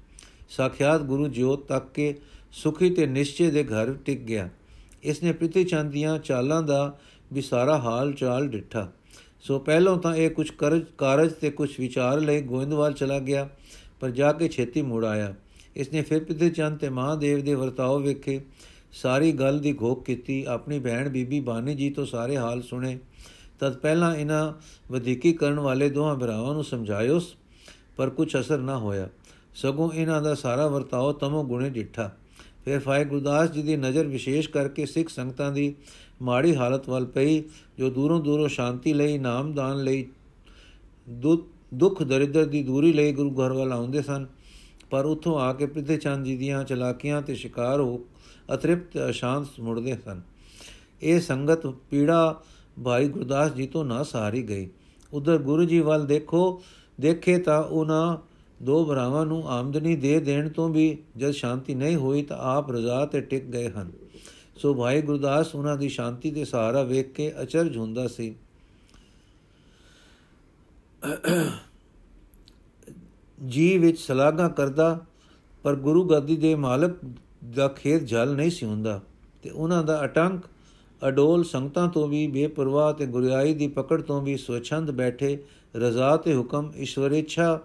ਸਾਖਿਆਤ 0.48 1.00
ਗੁਰੂ 1.00 1.28
ਜੋਤ 1.28 1.66
ਤੱਕ 1.66 1.92
ਕੇ 1.94 2.14
ਸੁਖੀ 2.52 2.90
ਤੇ 2.90 3.06
ਨਿਸ਼ਚੇ 3.06 3.50
ਦੇ 3.50 3.64
ਘਰ 3.64 3.92
ਟਿਕ 3.92 4.20
ਗਿਆ। 4.20 4.48
ਇਸ 5.02 5.22
ਨੇ 5.22 5.32
ਪ੍ਰਿਤੀ 5.32 5.64
ਚੰਦ 5.64 5.90
ਦੀਆਂ 5.90 6.18
ਚਾਲਾਂ 6.18 6.62
ਦਾ 6.62 6.98
ਵੀ 7.32 7.40
ਸਾਰਾ 7.40 7.78
ਹਾਲ 7.78 8.12
ਚਾਲ 8.12 8.48
ਡਿੱਠਾ। 8.48 8.88
ਸੋ 9.40 9.58
ਪਹਿਲਾਂ 9.58 9.96
ਤਾਂ 9.96 10.14
ਇਹ 10.16 10.30
ਕੁਝ 10.30 10.50
ਕਰਜ, 10.50 10.82
ਕਾਰਜ 10.98 11.32
ਤੇ 11.32 11.50
ਕੁਝ 11.50 11.80
ਵਿਚਾਰ 11.80 12.20
ਲਈ 12.20 12.40
ਗੋਇੰਦਵਾਲ 12.42 12.92
ਚਲਾ 12.92 13.18
ਗਿਆ, 13.18 13.48
ਪਰ 14.00 14.10
ਜਾ 14.10 14.32
ਕੇ 14.32 14.48
ਛੇਤੀ 14.48 14.82
ਮੁੜ 14.82 15.04
ਆਇਆ। 15.04 15.34
ਇਸ 15.76 15.92
ਨੇ 15.92 16.02
ਫਿਰ 16.02 16.24
ਪ੍ਰਿਤੀ 16.24 16.50
ਚੰਦ 16.50 16.78
ਤੇ 16.78 16.88
ਮਹਾਦੇਵ 16.88 17.44
ਦੇ 17.44 17.54
ਵਰਤਾਓ 17.54 17.98
ਵੇਖੇ, 17.98 18.40
ਸਾਰੀ 18.92 19.32
ਗੱਲ 19.32 19.58
ਦੀ 19.58 19.72
ਘੋਖ 19.82 20.04
ਕੀਤੀ, 20.04 20.44
ਆਪਣੀ 20.44 20.78
ਭੈਣ 20.78 21.08
ਬੀਬੀ 21.08 21.40
ਬਾਨੀ 21.40 21.74
ਜੀ 21.74 21.90
ਤੋਂ 21.90 22.06
ਸਾਰੇ 22.06 22.36
ਹਾਲ 22.36 22.62
ਸੁਣੇ। 22.62 22.98
ਤਦ 23.60 23.76
ਪਹਿਲਾਂ 23.76 24.16
ਇਹਨਾਂ 24.16 24.52
ਵਧੀਕੀ 24.92 25.32
ਕਰਨ 25.32 25.60
ਵਾਲੇ 25.60 25.88
ਦੋਹਾਂ 25.90 26.16
ਭਰਾਵਾਂ 26.16 26.54
ਨੂੰ 26.54 26.64
ਸਮਝਾਇਓਸ 26.64 27.34
ਪਰ 27.96 28.10
ਕੁਝ 28.10 28.36
ਅਸਰ 28.40 28.58
ਨਾ 28.58 28.78
ਹੋਇਆ। 28.78 29.08
ਸਗੋਂ 29.54 29.92
ਇਹਨਾਂ 29.92 30.22
ਦਾ 30.22 30.34
ਸਾਰਾ 30.34 30.66
ਵਰਤਾਓ 30.66 31.12
ਤਮੋ 31.12 31.44
ਗੁਣੇ 31.44 31.70
ਡਿੱਠਾ। 31.70 32.10
ਫਿਰ 32.64 32.78
ਫਾਇ 32.78 33.04
ਗੁਰਦਾਸ 33.04 33.50
ਜੀ 33.50 33.62
ਦੀ 33.62 33.76
ਨਜ਼ਰ 33.76 34.06
ਵਿਸ਼ੇਸ਼ 34.06 34.48
ਕਰਕੇ 34.48 34.86
ਸਿੱਖ 34.86 35.08
ਸੰਗਤਾਂ 35.08 35.50
ਦੀ 35.52 35.74
ਮਾੜੀ 36.22 36.54
ਹਾਲਤ 36.56 36.88
ਵੱਲ 36.88 37.06
ਪਈ, 37.06 37.42
ਜੋ 37.78 37.90
ਦੂਰੋਂ 37.90 38.20
ਦੂਰੋਂ 38.20 38.48
ਸ਼ਾਂਤੀ 38.48 38.92
ਲਈ, 38.92 39.18
ਨਾਮਦਾਨ 39.18 39.82
ਲਈ, 39.82 40.06
ਦੁੱਖ 41.74 42.02
ਦਰਿਦਰ 42.02 42.44
ਦੀ 42.44 42.62
ਦੂਰੀ 42.62 42.92
ਲਈ 42.92 43.12
ਗੁਰੂ 43.12 43.30
ਘਰ 43.34 43.52
ਵੱਲ 43.52 43.72
ਆਉਂਦੇ 43.72 44.02
ਸਨ। 44.02 44.26
ਪਰ 44.90 45.04
ਉਥੋਂ 45.04 45.38
ਆ 45.40 45.52
ਕੇ 45.52 45.66
ਪ੍ਰਿਥੇ 45.66 45.96
ਚੰਦ 45.96 46.24
ਜੀ 46.24 46.36
ਦੀਆਂ 46.36 46.64
ਚਲਾਕੀਆਂ 46.64 47.22
ਤੇ 47.22 47.34
ਸ਼ਿਕਾਰ 47.34 47.80
ਹੋ 47.80 48.00
ਅਤ੍ਰਿਪਤ 48.54 49.10
ਅਸ਼ਾਂਤ 49.10 49.60
ਮੁੜਦੇ 49.60 49.96
ਸਨ। 50.04 50.20
ਇਹ 51.02 51.20
ਸੰਗਤ 51.20 51.66
ਪੀੜਾ 51.66 52.42
ਭਾਈ 52.84 53.08
ਗੁਰਦਾਸ 53.08 53.52
ਜੀ 53.52 53.66
ਤੋਂ 53.66 53.84
ਨਾ 53.84 54.02
ਸਹਾਰੀ 54.02 54.42
ਗਈ। 54.42 54.68
ਉਧਰ 55.12 55.38
ਗੁਰੂ 55.38 55.64
ਜੀ 55.64 55.80
ਵੱਲ 55.80 56.06
ਦੇਖੋ, 56.06 56.62
ਦੇਖੇ 57.00 57.38
ਤਾਂ 57.38 57.62
ਉਹਨਾਂ 57.64 58.16
ਦੋ 58.64 58.84
ਭਰਾਵਾਂ 58.84 59.24
ਨੂੰ 59.26 59.48
ਆਮਦਨੀ 59.48 59.94
ਦੇ 59.96 60.18
ਦੇਣ 60.20 60.48
ਤੋਂ 60.48 60.68
ਵੀ 60.68 60.96
ਜਦ 61.16 61.30
ਸ਼ਾਂਤੀ 61.30 61.74
ਨਹੀਂ 61.74 61.96
ਹੋਈ 61.96 62.22
ਤਾਂ 62.22 62.36
ਆਪ 62.48 62.70
ਰਜ਼ਾ 62.70 63.04
ਤੇ 63.06 63.20
ਟਿਕ 63.20 63.44
ਗਏ 63.44 63.70
ਹਨ। 63.70 63.90
ਸੋ 64.56 64.74
ਭਾਈ 64.74 65.02
ਗੁਰਦਾਸ 65.02 65.54
ਉਹਨਾਂ 65.54 65.76
ਦੀ 65.76 65.88
ਸ਼ਾਂਤੀ 65.88 66.30
ਦੇ 66.30 66.44
ਸਹਾਰਾ 66.44 66.82
ਵੇਖ 66.82 67.12
ਕੇ 67.12 67.32
ਅਚਰਜ 67.42 67.76
ਹੁੰਦਾ 67.76 68.06
ਸੀ। 68.08 68.34
ਜੀ 73.38 73.78
ਵਿੱਚ 73.78 73.98
ਸਲਾਗਾ 73.98 74.48
ਕਰਦਾ, 74.48 74.98
ਪਰ 75.64 75.76
ਗੁਰੂ 75.76 76.04
ਗੱਦੀ 76.04 76.36
ਦੇ 76.36 76.54
ਮਾਲਕ 76.54 76.96
ਦਾ 77.54 77.68
ਖੇਤ 77.68 78.02
ਜਲ 78.02 78.34
ਨਹੀਂ 78.34 78.50
ਸੀ 78.50 78.66
ਹੁੰਦਾ 78.66 79.00
ਤੇ 79.42 79.50
ਉਹਨਾਂ 79.50 79.82
ਦਾ 79.82 80.04
ਅਟੰਕ, 80.04 80.44
ਅਡੋਲ 81.02 81.44
ਸੰਗਤਾਂ 81.44 81.88
ਤੋਂ 81.88 82.06
ਵੀ 82.08 82.26
ਬੇਪਰਵਾਹ 82.26 82.92
ਤੇ 82.92 83.06
ਗੁਰਿਆਈ 83.06 83.54
ਦੀ 83.54 83.68
ਪਕੜ 83.68 84.00
ਤੋਂ 84.02 84.20
ਵੀ 84.22 84.36
ਸਵਛੰਦ 84.36 84.90
ਬੈਠੇ 84.90 85.38
ਰਜ਼ਾ 85.76 86.16
ਤੇ 86.16 86.36
ਹੁਕਮ, 86.36 86.72
ਈਸ਼ਵਰ 86.76 87.12
ਇੱਛਾ 87.12 87.60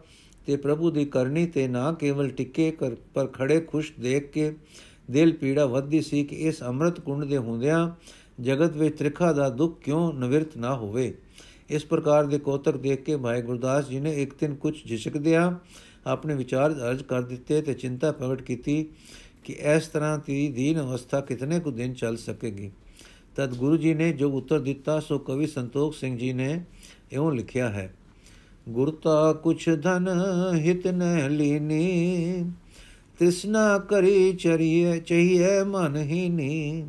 ਤੇ 0.47 0.55
ਪ੍ਰਭੂ 0.55 0.89
ਦੀ 0.91 1.05
ਕਰਨੀ 1.05 1.45
ਤੇ 1.45 1.67
ਨਾ 1.67 1.91
ਕੇਵਲ 1.93 2.29
ਟਿੱਕੇ 2.29 2.71
ਕਰ, 2.71 2.95
ਪਰ 3.13 3.27
ਖੜੇ 3.27 3.60
ਖੁਸ਼ 3.62 3.91
ਦੇਖ 3.99 4.31
ਕੇ 4.31 4.51
ਦਿਲ 5.12 5.33
ਪੀੜਾ 5.33 5.65
ਵੱਧਦੀ 5.65 6.01
ਸੀ 6.01 6.23
ਕਿ 6.23 6.36
ਇਸ 6.36 6.63
ਅੰਮ੍ਰਿਤ 6.63 6.99
ਕੁੰਡ 6.99 7.23
ਦੇ 7.23 7.38
ਹੁੰਦਿਆਂ 7.38 7.89
ਜਗਤ 8.41 8.77
ਵਿੱਚ 8.77 8.97
ਤ੍ਰਿਖਾ 8.97 9.31
ਦਾ 9.33 9.49
ਦੁੱਖ 9.49 9.79
ਕਿਉਂ 9.81 10.13
ਨਿਵਰਤ 10.13 10.57
ਨਾ 10.57 10.75
ਹੋਵੇ। 10.75 11.13
ਇਸ 11.69 11.86
ਪ੍ਰਕਾਰ 11.86 12.25
ਦੇ 12.25 12.39
ਕੋਤਕ 12.39 12.77
ਦੇਖ 12.77 13.03
ਕੇ 13.03 13.17
ਭਾਈ 13.17 13.41
ਗੁਰਦਾਸ 13.41 13.88
ਜੀ 13.89 13.99
ਨੇ 13.99 14.21
ਇੱਕ 14.23 14.33
ਦਿਨ 14.39 14.55
ਕੁਝ 14.55 14.73
ਝਿਜਕਦਿਆਂ 14.88 15.51
ਆਪਣੇ 16.07 16.36
ਵਿਚਾਰ 16.36 16.71
ਅਰਜ 16.71 17.01
ਕਰ 17.03 17.21
ਦਿੱਤੇ 17.21 17.62
ਤੇ 17.62 17.73
ਚਿੰਤਾ 17.73 18.12
ਪ੍ਰਗਟ 18.12 18.41
ਕੀਤੀ 18.41 18.83
ਕਿ 19.43 19.53
ਇਸ 19.75 19.88
ਤਰ੍ਹਾਂ 19.88 20.19
ਦੀ 20.27 20.47
ਦੀਨ 20.47 20.79
ਅਵਸਥਾ 20.81 21.21
ਕਿਤਨੇ 21.21 21.60
ਕੁ 21.60 21.71
ਦਿਨ 21.71 21.93
ਚੱਲ 21.93 22.17
ਸਕੇਗੀ। 22.17 22.71
ਤਦ 23.36 23.55
ਗੁਰੂ 23.55 23.77
ਜੀ 23.77 23.93
ਨੇ 23.93 24.12
ਜੋ 24.13 24.29
ਉੱਤਰ 24.29 24.60
ਦਿੱਤਾ, 24.60 24.99
ਸੋ 24.99 25.19
ਕਵੀ 25.19 25.47
ਸੰਤੋਖ 25.47 25.95
ਸਿੰਘ 25.95 26.17
ਜੀ 26.17 26.33
ਨੇ 26.33 26.63
ਇਉਂ 27.12 27.31
ਲਿਖਿਆ 27.31 27.69
ਹੈ 27.69 27.93
ਗੁਰਤਾ 28.69 29.34
ਕੁਛ 29.34 29.69
ਧਨ 29.84 30.08
ਹਿਤ 30.56 30.88
ਨ 30.88 31.30
ਲੀਨੀ, 31.30 32.43
ਤ੍ਰਿਸ਼ਨਾ 33.19 33.77
ਕਰੀ 33.77 34.34
ਚਰੀਏ 34.34 34.99
ਚਹੀਏ 34.99 35.63
ਮਨ 35.63 35.95
ਹੀ 35.97 36.30
ਨੀ 36.30 36.86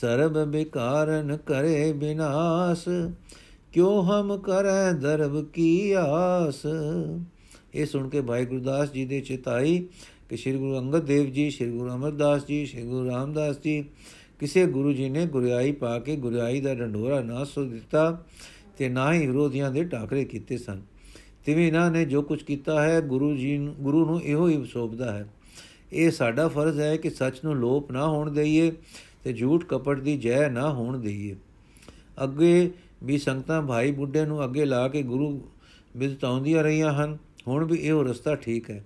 ਸਰਬ 0.00 0.44
ਬਿਕਾਰਨ 0.44 1.36
ਕਰੇ 1.36 1.92
ਬਿਨਾਸ਼, 1.92 2.88
ਕਿਉ 3.72 4.02
ਹਮ 4.02 4.36
ਕਰੈ 4.36 4.92
ਦਰਬ 4.92 5.42
ਕੀ 5.44 5.92
ਆਸ? 5.92 6.62
ਇਹ 7.74 7.86
ਸੁਣ 7.86 8.08
ਕੇ 8.08 8.20
ਭਾਈ 8.20 8.44
ਗੁਰਦਾਸ 8.44 8.92
ਜੀ 8.92 9.04
ਦੇ 9.04 9.20
ਚਿਤਾਈ 9.20 9.78
ਕਿ 10.28 10.36
ਸ੍ਰੀ 10.36 10.52
ਗੁਰੂ 10.52 10.78
ਅੰਗਦ 10.78 11.04
ਦੇਵ 11.04 11.30
ਜੀ, 11.30 11.50
ਸ੍ਰੀ 11.50 11.70
ਗੁਰੂ 11.70 11.90
ਅਮਰਦਾਸ 11.90 12.46
ਜੀ, 12.46 12.64
ਸ੍ਰੀ 12.66 12.82
ਗੁਰੂ 12.82 13.06
ਰਾਮਦਾਸ 13.06 13.56
ਜੀ, 13.64 13.84
ਕਿਸੇ 14.40 14.66
ਗੁਰੂ 14.66 14.92
ਜੀ 14.92 15.08
ਨੇ 15.08 15.26
ਗੁਰਿਆਈ 15.26 15.72
ਪਾ 15.72 15.98
ਕੇ 15.98 16.16
ਗੁਰਿਆਈ 16.16 16.60
ਦਾ 16.60 16.74
ਢੰਡੋਰਾ 16.74 17.20
ਨਾ 17.20 17.44
ਸੋ 17.44 17.64
ਦਿੱਤਾ। 17.64 18.22
ਤੇ 18.78 18.88
ਨਾ 18.88 19.12
ਹੀ 19.14 19.26
ਵਿਰੋਧੀਆਂ 19.26 19.70
ਦੇ 19.70 19.84
ਟਾਕਰੇ 19.84 20.24
ਕੀਤੇ 20.24 20.58
ਸਨ। 20.58 20.82
ਤਿਵੇਂ 21.44 21.66
ਇਹਨਾਂ 21.66 21.90
ਨੇ 21.90 22.04
ਜੋ 22.04 22.22
ਕੁਝ 22.22 22.42
ਕੀਤਾ 22.42 22.82
ਹੈ, 22.82 23.00
ਗੁਰੂ 23.00 23.36
ਜੀ 23.36 23.58
ਗੁਰੂ 23.80 24.04
ਨੂੰ 24.06 24.22
ਇਹੋ 24.22 24.48
ਹੀ 24.48 24.64
ਸੋਭਦਾ 24.64 25.12
ਹੈ। 25.12 25.26
ਇਹ 25.92 26.10
ਸਾਡਾ 26.10 26.48
ਫਰਜ਼ 26.48 26.80
ਹੈ 26.80 26.96
ਕਿ 26.96 27.10
ਸੱਚ 27.10 27.40
ਨੂੰ 27.44 27.56
ਲੋਪ 27.56 27.90
ਨਾ 27.92 28.08
ਹੋਣ 28.08 28.30
ਦਈਏ 28.30 28.72
ਤੇ 29.24 29.32
ਝੂਠ 29.32 29.64
ਕਪਟ 29.64 30.00
ਦੀ 30.00 30.16
ਜੈ 30.18 30.48
ਨਾ 30.48 30.72
ਹੋਣ 30.72 30.98
ਦਈਏ। 30.98 31.36
ਅੱਗੇ 32.24 32.70
ਵੀ 33.04 33.18
ਸੰਗਤਾਂ 33.18 33.62
ਭਾਈ 33.62 33.92
ਬੁੱਢੇ 33.92 34.24
ਨੂੰ 34.24 34.44
ਅੱਗੇ 34.44 34.64
ਲਾ 34.64 34.88
ਕੇ 34.88 35.02
ਗੁਰੂ 35.02 35.48
ਬਿਦਤਾਉਂਦੀਆਂ 35.96 36.62
ਰਹੀਆਂ 36.62 36.92
ਹਨ, 36.92 37.18
ਹੁਣ 37.48 37.64
ਵੀ 37.64 37.78
ਇਹੋ 37.78 38.02
ਰਸਤਾ 38.02 38.34
ਠੀਕ 38.34 38.70
ਹੈ। 38.70 38.84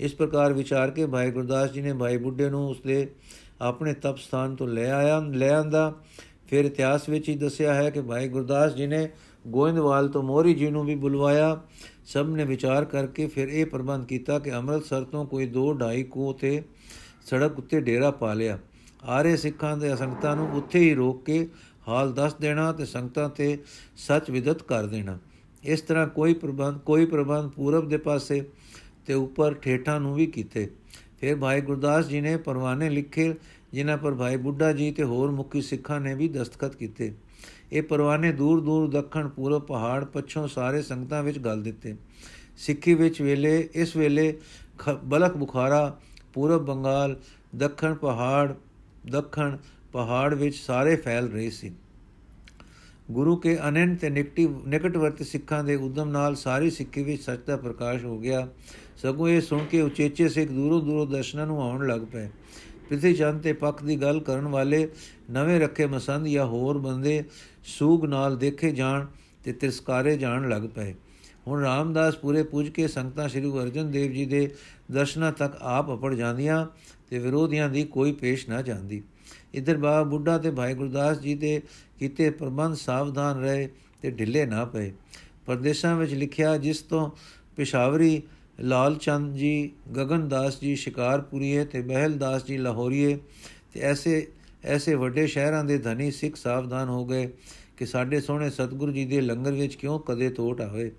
ਇਸ 0.00 0.14
ਪ੍ਰਕਾਰ 0.14 0.52
ਵਿਚਾਰ 0.52 0.90
ਕੇ 0.90 1.06
ਭਾਈ 1.06 1.30
ਗੁਰਦਾਸ 1.30 1.72
ਜੀ 1.72 1.80
ਨੇ 1.80 1.92
ਭਾਈ 1.92 2.16
ਬੁੱਢੇ 2.16 2.50
ਨੂੰ 2.50 2.68
ਉਸਦੇ 2.68 3.06
ਆਪਣੇ 3.60 3.92
ਤਪ 3.92 4.16
ਸਥਾਨ 4.16 4.56
ਤੋਂ 4.56 4.68
ਲੈ 4.68 4.90
ਆਇਆ, 4.90 5.20
ਲੈ 5.20 5.50
ਆਂਦਾ। 5.50 5.94
ਫਿਰ 6.48 6.64
ਇਤਿਹਾਸ 6.64 7.08
ਵਿੱਚ 7.08 7.28
ਹੀ 7.28 7.36
ਦੱਸਿਆ 7.36 7.74
ਹੈ 7.74 7.90
ਕਿ 7.90 8.00
ਭਾਈ 8.00 8.28
ਗੁਰਦਾਸ 8.28 8.74
ਜੀ 8.74 8.86
ਨੇ 8.86 9.08
ਗੋਇੰਦਵਾਲ 9.46 10.08
ਤੋਂ 10.08 10.22
ਮੋਰੀ 10.22 10.54
ਜੀ 10.54 10.70
ਨੂੰ 10.70 10.84
ਵੀ 10.84 10.94
ਬੁਲਵਾਇਆ। 10.94 11.60
ਸਭ 12.06 12.26
ਨੇ 12.28 12.44
ਵਿਚਾਰ 12.44 12.84
ਕਰਕੇ 12.84 13.26
ਫਿਰ 13.26 13.48
ਇਹ 13.48 13.66
ਪ੍ਰਬੰਧ 13.66 14.06
ਕੀਤਾ 14.06 14.38
ਕਿ 14.38 14.52
ਅੰਮ੍ਰਿਤਸਰ 14.52 15.04
ਤੋਂ 15.04 15.24
ਕੋਈ 15.24 15.46
2 15.46 15.72
2.5 15.74 16.02
ਕੋ 16.02 16.32
ਤੇ 16.32 16.62
ਸੜਕ 17.26 17.58
ਉੱਤੇ 17.58 17.80
ਡੇਰਾ 17.80 18.10
ਪਾ 18.10 18.34
ਲਿਆ। 18.34 18.58
ਆਰੇ 19.04 19.36
ਸਿੱਖਾਂ 19.36 19.76
ਦੇ 19.76 19.96
ਸੰਗਤਾਂ 19.96 20.36
ਨੂੰ 20.36 20.52
ਉੱਥੇ 20.52 20.78
ਹੀ 20.78 20.94
ਰੋਕ 20.94 21.24
ਕੇ 21.24 21.48
ਹਾਲ 21.88 22.12
ਦੱਸ 22.12 22.34
ਦੇਣਾ 22.34 22.72
ਤੇ 22.72 22.84
ਸੰਗਤਾਂ 22.84 23.28
ਤੇ 23.28 23.58
ਸੱਚ 23.96 24.30
ਵਿਦਤ 24.30 24.62
ਕਰ 24.62 24.86
ਦੇਣਾ। 24.86 25.18
ਇਸ 25.64 25.80
ਤਰ੍ਹਾਂ 25.80 26.06
ਕੋਈ 26.06 26.34
ਪ੍ਰਬੰਧ 26.34 26.78
ਕੋਈ 26.78 27.06
ਪ੍ਰਬੰਧ 27.06 27.50
ਪੂਰਬ 27.50 27.88
ਦੇ 27.88 27.96
ਪਾਸੇ 27.96 28.44
ਤੇ 29.06 29.14
ਉੱਪਰ 29.14 29.54
ਠੇਠਾਂ 29.54 30.00
ਨੂੰ 30.00 30.14
ਵੀ 30.14 30.26
ਕੀਤੇ। 30.26 30.70
ਫਿਰ 31.20 31.36
ਭਾਈ 31.36 31.60
ਗੁਰਦਾਸ 31.60 32.06
ਜੀ 32.06 32.20
ਨੇ 32.20 32.36
ਪਰਵਾਨੇ 32.36 32.90
ਲਿਖੇ 32.90 33.34
ਜਿਨ੍ਹਾਂ 33.76 33.96
ਪਰ 33.98 34.14
ਭਾਈ 34.14 34.36
ਬੁੱਢਾ 34.36 34.72
ਜੀ 34.72 34.90
ਤੇ 34.90 35.02
ਹੋਰ 35.04 35.30
ਮੁਖੀ 35.30 35.62
ਸਿੱਖਾਂ 35.62 36.00
ਨੇ 36.00 36.14
ਵੀ 36.14 36.28
ਦਸਤਖਤ 36.28 36.76
ਕੀਤੇ। 36.76 37.12
ਇਹ 37.72 37.82
ਪਰਵਾਨੇ 37.82 38.32
ਦੂਰ 38.32 38.60
ਦੂਰ 38.60 38.88
ਦੱਖਣ, 38.90 39.28
ਪੂਰਬ 39.28 39.62
ਪਹਾੜ 39.62 40.04
ਪੱਛੋਂ 40.04 40.48
ਸਾਰੇ 40.48 40.82
ਸੰਗਤਾਂ 40.82 41.22
ਵਿੱਚ 41.22 41.38
ਗਲ 41.38 41.62
ਦਿੱਤੇ। 41.62 41.94
ਸਿੱਖੀ 42.56 42.94
ਵਿੱਚ 42.94 43.22
ਵੇਲੇ, 43.22 43.68
ਇਸ 43.74 43.96
ਵੇਲੇ 43.96 44.36
ਬਲਕ 45.04 45.36
ਬੁਖਾਰਾ, 45.36 45.98
ਪੂਰਬ 46.34 46.64
ਬੰਗਾਲ, 46.64 47.16
ਦੱਖਣ 47.56 47.94
ਪਹਾੜ 47.94 48.54
ਦੱਖਣ 49.10 49.56
ਪਹਾੜ 49.92 50.34
ਵਿੱਚ 50.34 50.56
ਸਾਰੇ 50.56 50.96
ਫੈਲ 50.96 51.28
ਰਹੇ 51.28 51.50
ਸੀ। 51.50 51.72
ਗੁਰੂ 53.10 53.36
ਕੇ 53.36 53.58
ਅਨੰਤ 53.68 54.00
ਤੇ 54.00 54.10
ਨਿਕਟਿਵ 54.10 54.66
ਨਿਕਟਵਰਤੀ 54.68 55.24
ਸਿੱਖਾਂ 55.24 55.64
ਦੇ 55.64 55.76
ਉਦਮ 55.76 56.08
ਨਾਲ 56.08 56.34
ਸਾਰੀ 56.34 56.70
ਸਿੱਖੀ 56.70 57.02
ਵਿੱਚ 57.02 57.22
ਸੱਚ 57.22 57.40
ਦਾ 57.46 57.56
ਪ੍ਰਕਾਸ਼ 57.56 58.04
ਹੋ 58.04 58.18
ਗਿਆ। 58.18 58.48
ਸਗੋਂ 58.96 59.28
ਇਹ 59.28 59.40
ਸੁਣ 59.40 59.64
ਕੇ 59.64 59.80
ਉਚੇਚੇ 59.80 60.28
ਸਿੱਖ 60.28 60.50
ਦੂਰੋਂ 60.50 60.80
ਦੂਰੋਂ 60.82 61.06
ਦਰਸ਼ਨਾਂ 61.06 61.46
ਨੂੰ 61.46 61.62
ਆਉਣ 61.62 61.86
ਲੱਗ 61.86 62.00
ਪਏ। 62.12 62.28
ਪ੍ਰਿਥੀ 62.88 63.14
ਚੰਦ 63.14 63.42
ਤੇ 63.42 63.52
ਪੱਖ 63.52 63.84
ਦੀ 63.84 63.96
ਗੱਲ 63.96 64.20
ਕਰਨ 64.20 64.48
ਵਾਲੇ 64.48 64.88
ਨਵੇਂ 65.30 65.60
ਰੱਖੇ 65.60 65.86
ਮਸੰਦ 65.86 66.26
ਜਾਂ 66.26 66.46
ਹੋਰ 66.46 66.78
ਬੰਦੇ 66.78 67.24
ਸੂਗ 67.64 68.04
ਨਾਲ 68.04 68.36
ਦੇਖੇ 68.36 68.70
ਜਾਣ 68.70 69.06
ਤੇ 69.44 69.52
ਤਿਰਸਕਾਰੇ 69.52 70.16
ਜਾਣ 70.16 70.48
ਲੱਗ 70.48 70.62
ਪਏ। 70.62 70.94
ਹੁਣ 71.46 71.60
ਰਾਮਦਾਸ 71.60 72.16
ਪੂਰੇ 72.16 72.42
ਪੁੱਜ 72.42 72.68
ਕੇ 72.68 72.88
ਸੰਗਤਾਂ 72.88 73.28
ਸ੍ਰੀ 73.28 73.40
ਗੁਰੂ 73.40 73.62
ਅਰਜਨ 73.62 73.90
ਦੇਵ 73.90 74.12
ਜੀ 74.12 74.26
ਦੇ 74.26 74.50
ਦਰਸ਼ਨਾਂ 74.92 75.32
ਤੱਕ 75.32 75.56
ਆਪ 75.60 75.94
ਅਪੜ 75.94 76.14
ਜਾਂਦੀਆਂ 76.14 76.66
ਤੇ 77.10 77.18
ਵਿਰੋਧੀਆਂ 77.18 77.68
ਦੀ 77.68 77.84
ਕੋਈ 77.84 78.12
ਪੇਸ਼ 78.12 78.48
ਨਾ 78.48 78.62
ਜਾਂਦੀ। 78.62 79.02
ਇਧਰ 79.54 79.76
ਬਾਬਾ 79.76 80.02
ਬੁੱਢਾ 80.02 80.38
ਤੇ 80.38 80.50
ਭਾਈ 80.50 80.74
ਗੁਰਦਾਸ 80.74 81.20
ਜੀ 81.20 81.34
ਦੇ 81.34 81.62
ਕੀਤੇ 81.98 82.30
ਪ੍ਰਬੰਧ 82.30 82.74
ਸਾਵਧਾਨ 82.74 83.40
ਰਹੇ 83.40 83.68
ਤੇ 84.02 84.10
ਢਿੱਲੇ 84.10 84.46
ਨਾ 84.46 84.64
ਪਏ। 84.64 84.92
ਪਰਦੇਸਾਂ 85.46 85.96
ਵਿੱਚ 85.96 86.14
ਲਿਖਿਆ, 86.14 86.56
ਜਿਸ 86.56 86.78
ਤੋਂ 86.78 87.10
ਪਿਸ਼ਾਵਰੀ 87.56 88.22
ਲਾਲ 88.60 88.96
ਚੰਦ 88.96 89.34
ਜੀ 89.34 89.72
ਗਗਨਦਾਸ 89.96 90.60
ਜੀ 90.60 90.76
ਸ਼ਿਕਾਰਪੁਰੀਏ 90.76 91.64
ਤੇ 91.64 91.80
ਬਹਿਲਦਾਸ 91.80 92.44
ਜੀ, 92.44 92.56
ਲਾਹੌਰੀਏ 92.56 93.18
ਤੇ 93.74 93.80
ਐਸੇ 93.80 94.26
ਐਸੇ 94.64 94.94
ਵੱਡੇ 94.94 95.26
ਸ਼ਹਿਰਾਂ 95.26 95.64
ਦੇ 95.64 95.78
ਧਨੀ 95.78 96.10
ਸਿੱਖ 96.10 96.36
ਸਾਵਧਾਨ 96.36 96.88
ਹੋ 96.88 97.06
ਗਏ 97.06 97.32
ਕਿ 97.76 97.86
ਸਾਡੇ 97.86 98.20
ਸੋਹਣੇ 98.20 98.50
ਸਤਿਗੁਰੂ 98.50 98.92
ਜੀ 98.92 99.04
ਦੇ 99.04 99.20
ਲੰਗਰ 99.20 99.52
ਵਿੱਚ 99.52 99.74
ਕਿਉਂ 99.74 100.00
ਕਦੇ 100.00 100.30
ਤੋਟ 100.30 100.60
ਆਵੇ। 100.60 100.92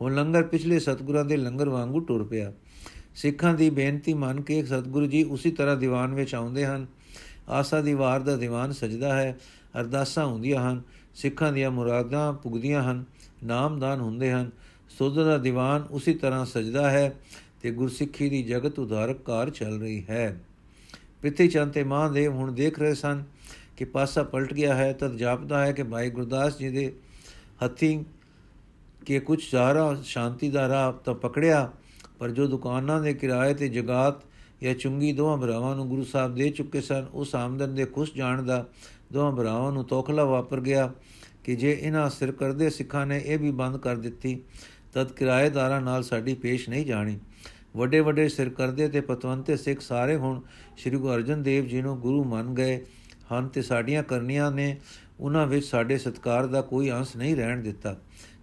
ਹੁਣ 0.00 0.14
ਲੰਗਰ 0.14 0.42
ਪਿਛਲੇ 0.42 0.78
ਸਤਿਗੁਰਾਂ 0.78 1.24
ਦੇ 1.24 1.36
ਲੰਗਰ 1.36 1.68
ਵਾਂਗੂ 1.68 2.00
ਟੁਰ 2.00 2.24
ਪਿਆ। 2.24 2.52
ਸਿੱਖਾਂ 3.14 3.54
ਦੀ 3.54 3.70
ਬੇਨਤੀ 3.70 4.14
ਮੰਨ 4.14 4.40
ਕੇ 4.40 4.64
ਸਤਿਗੁਰੂ 4.64 5.06
ਜੀ 5.06 5.22
ਉਸੇ 5.22 5.50
ਤਰ੍ਹਾਂ 5.50 5.76
ਦੀਵਾਨ 5.76 6.14
ਵਿੱਚ 6.14 6.34
ਆਉਂਦੇ 6.34 6.66
ਹਨ। 6.66 6.86
ਆਸਾ 7.48 7.80
ਦੀ 7.80 7.94
ਵਾਰ 7.94 8.20
ਦਾ 8.20 8.36
ਦੀਵਾਨ 8.36 8.72
ਸਜਦਾ 8.72 9.16
ਹੈ, 9.16 9.38
ਅਰਦਾਸਾਂ 9.80 10.26
ਹੁੰਦੀਆਂ 10.26 10.72
ਹਨ, 10.72 10.82
ਸਿੱਖਾਂ 11.14 11.52
ਦੀਆਂ 11.52 11.70
ਮੁਰਾਦਾਂ 11.70 12.32
ਪੁਗਦੀਆਂ 12.32 12.82
ਹਨ, 12.82 13.04
ਨਾਮਦਾਨ 13.44 14.00
ਹੁੰਦੇ 14.00 14.32
ਹਨ 14.32 14.50
ਸੁਧ 14.98 15.14
ਦਾ 15.14 15.38
ਦੀਵਾਨ 15.38 15.86
ਉਸੇ 15.90 16.14
ਤਰ੍ਹਾਂ 16.14 16.44
ਸਜਦਾ 16.46 16.90
ਹੈ 16.90 17.14
ਤੇ 17.62 17.70
ਗੁਰਸਿੱਖੀ 17.70 18.28
ਦੀ 18.28 18.42
ਜਗਤ 18.42 18.78
ਉਧਾਰਕ 18.78 19.22
ਕਾਰ 19.22 19.50
ਚੱਲ 19.50 19.80
ਰਹੀ 19.80 20.04
ਹੈ। 20.10 20.40
ਪਿੱਤੇ 21.22 21.46
ਚੰਦ 21.48 21.72
ਤੇ 21.72 21.84
ਮਹਾਦੇਵ 21.84 22.32
ਹੁਣ 22.32 22.52
ਦੇਖ 22.52 22.78
ਰਹੇ 22.78 22.94
ਸਨ 22.94 23.22
ਕਿ 23.76 23.84
ਪਾਸਾ 23.84 24.22
ਪਲਟ 24.22 24.54
ਗਿਆ 24.54 24.74
ਹੈ 24.74 24.92
ਤਦ 24.92 25.16
ਜਾਪਦਾ 25.16 25.66
ਹੈ 25.66 25.72
ਕਿ 25.72 25.82
ਭਾਈ 25.82 26.10
ਗੁਰਦਾਸ 26.10 26.58
ਜੀ 26.58 26.68
ਦੇ 26.68 26.92
ਹੱਥੀ 27.64 28.04
ਕਿ 29.06 29.18
ਕੁਝ 29.20 29.42
ਸਾਰਾ 29.42 29.94
ਸ਼ਾਂਤੀ 30.04 30.50
ਦਾ 30.50 30.68
ਰਾਹ 30.68 30.92
ਤਾਂ 30.92 31.14
ਪਕੜਿਆ, 31.14 31.70
ਪਰ 32.18 32.30
ਜੋ 32.30 32.46
ਦੁਕਾਨਾਂ 32.46 33.00
ਦੇ 33.02 33.14
ਕਿਰਾਏ 33.14 33.54
ਤੇ 33.54 33.68
ਜਗਾਤ 33.68 34.22
ਜਾਂ 34.62 34.74
ਚੁੰਗੀ 34.74 35.12
ਦੋਹਾਂ 35.12 35.36
ਭਰਾਵਾਂ 35.36 35.76
ਨੂੰ 35.76 35.88
ਗੁਰੂ 35.88 36.04
ਸਾਹਿਬ 36.04 36.34
ਦੇ 36.34 36.50
ਚੁੱਕੇ 36.50 36.80
ਸਨ, 36.80 37.06
ਉਸ 37.14 37.34
ਆਮਦਨ 37.34 37.74
ਦੇ 37.74 37.84
ਖੁਸ਼ 37.84 38.12
ਜਾਣ 38.14 38.42
ਦਾ 38.42 38.64
ਦੋਹਾਂ 39.12 39.32
ਭਰਾਵਾਂ 39.32 39.72
ਨੂੰ 39.72 39.84
ਤੋਖਲਾ 39.84 40.24
ਵਾਪਰ 40.24 40.60
ਗਿਆ 40.60 40.92
ਕਿ 41.44 41.56
ਜੇ 41.56 41.78
ਇਹਨਾਂ 41.80 42.10
ਸਿਰ 42.10 42.32
ਕਰਦੇ 42.32 42.70
ਸਿੱਖਾਂ 42.70 43.06
ਨੇ 43.06 43.22
ਇਹ 43.24 43.38
ਵੀ 43.38 43.50
ਬੰਦ 43.50 43.76
ਕਰ 43.76 43.96
ਦਿੱਤੀ 43.96 44.40
ਤਦ 44.94 45.12
ਕਿਰਾਏਦਾਰਾਂ 45.12 45.80
ਨਾਲ 45.80 46.02
ਸਾਡੀ 46.02 46.34
ਪੇਸ਼ 46.34 46.68
ਨਹੀਂ 46.68 46.86
ਜਾਣੀ। 46.86 47.18
ਵੱਡੇ 47.76 48.00
ਵੱਡੇ 48.00 48.28
ਸਿਰ 48.28 48.48
ਕਰਦੇ 48.48 48.88
ਤੇ 48.88 49.00
ਪਤਵੰਤੇ 49.00 49.56
ਸਿੱਖ 49.56 49.80
ਸਾਰੇ 49.80 50.16
ਹੁਣ 50.16 50.40
ਸ੍ਰੀ 50.76 50.96
ਗੁਰੂ 50.96 51.14
ਅਰਜਨ 51.14 51.42
ਦੇਵ 51.42 51.66
ਜੀ 51.66 51.82
ਨੂੰ 51.82 52.00
ਗੁਰੂ 52.00 52.24
ਮੰਨ 52.24 52.54
ਗਏ 52.54 52.84
ਹਨ 53.32 53.48
ਤੇ 53.48 53.62
ਸਾਡੀਆਂ 53.62 54.02
ਕਰਨੀਆਂ 54.02 54.52
ਨੇ 54.52 54.76
ਉਹਨਾਂ 55.20 55.46
ਵਿੱਚ 55.46 55.66
ਸਾਡੇ 55.66 55.98
ਸਤਕਾਰ 55.98 56.46
ਦਾ 56.46 56.62
ਕੋਈ 56.62 56.90
ਅੰਸ਼ 56.90 57.16
ਨਹੀਂ 57.16 57.36
ਰਹਿਣ 57.36 57.60
ਦਿੱਤਾ। 57.60 57.96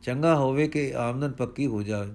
ਚੰਗਾ 0.04 0.36
ਹੋਵੇ 0.36 0.68
ਕਿ 0.68 0.94
ਆਮਦਨ 0.96 1.32
ਪੱਕੀ 1.32 1.66
ਹੋ 1.66 1.84
ਜਾਵੇ। 1.84 2.14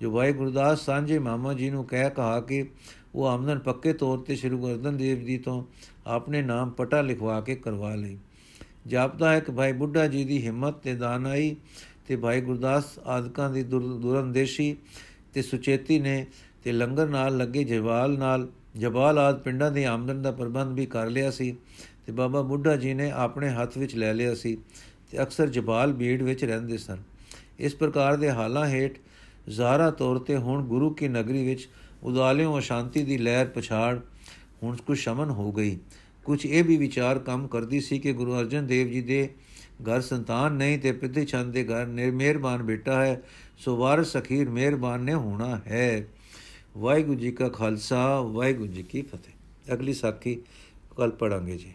ਜੋ 0.00 0.10
ਭਾਈ 0.10 0.32
ਗੁਰਦਾਸ 0.32 0.80
ਸਾਂਝੇ 0.80 1.18
ਮਾਮਾ 1.18 1.54
ਜੀ 1.54 1.70
ਨੂੰ 1.70 1.84
ਕਹਿ 1.84 2.10
ਕਹਾ 2.10 2.40
ਕਿ 2.40 2.68
ਉਹ 3.14 3.26
ਆਮਦਨ 3.26 3.58
ਪੱਕੇ 3.58 3.92
ਤੌਰ 3.92 4.18
ਤੇ 4.18 4.36
ਸ੍ਰੀ 4.36 4.50
ਗੁਰੂ 4.50 4.72
ਅਰਜਨ 4.72 4.96
ਦੇਵ 4.96 5.18
ਜੀ 5.18 5.38
ਤੋਂ 5.38 5.64
ਆਪਣੇ 6.06 6.42
ਨਾਮ 6.42 6.70
ਪਟਾ 6.70 7.00
ਲਿਖਵਾ 7.00 7.40
ਕੇ 7.40 7.54
ਕਰਵਾ 7.54 7.94
ਲਈ। 7.94 8.18
ਜਾਪਦਾ 8.86 9.32
ਹੈ 9.32 9.40
ਕਿ 9.40 9.52
ਭਾਈ 9.52 9.72
ਬੁੱਢਾ 9.72 10.06
ਜੀ 10.06 10.24
ਦੀ 10.24 10.46
ਹਿੰਮਤ 10.46 10.74
ਤੇ 10.74 10.94
ਦਾਨਾਈ 10.94 11.56
ਤੇ 12.08 12.16
ਭਾਈ 12.16 12.40
ਗੁਰਦਾਸ 12.40 12.98
ਆਦਿਕਾਂ 12.98 13.50
ਦੀ 13.50 13.62
ਦੁਰੰਦੇਸ਼ੀ 13.62 14.76
ਤੇ 15.34 15.42
ਸੁਚੇਤੀ 15.42 15.98
ਨੇ 15.98 16.26
ਤੇ 16.64 16.72
ਲੰਗਰ 16.72 17.08
ਨਾਲ 17.08 17.36
ਲੱਗੇ 17.36 17.64
ਜਵਾਲ 17.64 18.18
ਨਾਲ 18.18 18.48
ਜਵਾਲ 18.76 19.18
ਆਦ 19.18 19.42
ਪਿੰਡਾਂ 19.42 19.72
ਦੀ 19.72 19.84
ਆਮਦਨ 19.84 20.22
ਦਾ 20.22 20.32
ਪ੍ਰਬੰਧ 20.32 20.72
ਵੀ 20.72 20.86
ਕਰ 20.86 21.06
ਲਿਆ 21.06 21.30
ਸੀ 21.30 21.56
ਤੇ 22.06 22.12
ਬਾਬਾ 22.12 22.42
ਬੁੱਢਾ 22.42 22.76
ਜੀ 22.76 22.94
ਨੇ 22.94 23.10
ਆਪਣੇ 23.10 23.48
ਹੱਥ 23.48 23.78
ਵਿੱਚ 23.78 23.94
ਲੈ 23.94 24.14
ਲਿਆ 24.14 24.34
ਸੀ 24.34 24.58
ਤੇ 25.10 25.22
ਅਕਸਰ 25.22 25.46
ਜਬਾਲ 25.46 25.92
ਬੀੜ 25.92 26.22
ਵਿੱਚ 26.22 26.44
ਰਹਿੰਦੇ 26.44 26.78
ਸਨ। 26.78 26.96
ਇਸ 27.58 27.74
ਪ੍ਰਕਾਰ 27.74 28.16
ਦੇ 28.16 28.30
ਹਾਲਾਂ 28.30 28.66
ਹੇਠ 28.66 28.98
ਜ਼ਾਰਾ 29.48 29.90
ਤੌਰ 29.90 30.18
ਤੇ 30.18 30.36
ਹੁਣ 30.36 30.64
ਗੁਰੂ 30.64 30.90
ਕੀ 30.90 31.08
ਨਗਰੀ 31.08 31.46
ਵਿੱਚ 31.46 31.68
ਉਦਾਲਿਓਂ 32.02 32.58
ਅਸ਼ਾਂਤੀ 32.58 33.02
ਦੀ 33.02 33.18
ਲਹਿਰ 33.18 33.46
ਪਛਾੜ 33.46 34.00
ਹੁਣ 34.62 34.76
ਕੁਝ 34.76 34.98
ਸ਼ਮਨ 34.98 35.30
ਹੋ 35.30 35.52
ਗਈ। 35.52 35.78
ਕੁਝ 36.24 36.46
ਇਹ 36.46 36.64
ਵੀ 36.64 36.76
ਵਿਚਾਰ 36.76 37.18
ਕੰਮ 37.18 37.48
ਕਰਦੀ 37.48 37.80
ਸੀ 37.80 37.98
ਕਿ 37.98 38.12
ਗੁਰੂ 38.12 38.38
ਅਰਜਨ 38.40 38.66
ਦੇਵ 38.66 38.88
ਜੀ 38.88 39.02
ਦੇ 39.02 39.28
ਘਰ 39.82 40.00
ਸੰਤਾਨ 40.00 40.52
ਨਹੀਂ 40.52 40.78
ਤੇ 40.78 40.92
ਪਿਤੇ 40.92 41.24
ਚੰਦ 41.24 41.52
ਦੇ 41.52 41.64
ਘਰ 41.64 41.86
ਮਿਹਰਬਾਨ 41.86 42.62
ਬੇਟਾ 42.62 43.04
ਹੈ, 43.04 43.22
ਸੋ 43.58 43.76
ਵਾਰਸ 43.76 44.16
ਅਖੀਰ 44.16 44.50
ਮਿਹਰਬਾਨ 44.50 45.00
ਨੇ 45.00 45.14
ਹੋਣਾ 45.14 45.60
ਹੈ। 45.66 46.06
ਵਾਹਿਗੁਰੂ 46.78 47.18
ਜੀ 47.18 47.32
ਕਾ 47.32 47.48
ਖਾਲਸਾ, 47.48 48.20
ਵਾਹਿਗੁਰੂ 48.20 48.72
ਜੀ 48.72 48.82
ਕੀ 48.82 49.02
ਫਤਿਹ। 49.02 49.74
ਅਗਲੀ 49.74 49.92
ਸਾਖੀ 49.92 50.42
ਕੱਲ 50.96 51.10
ਪੜਾਂਗੇ 51.10 51.56
ਜੀ। 51.56 51.72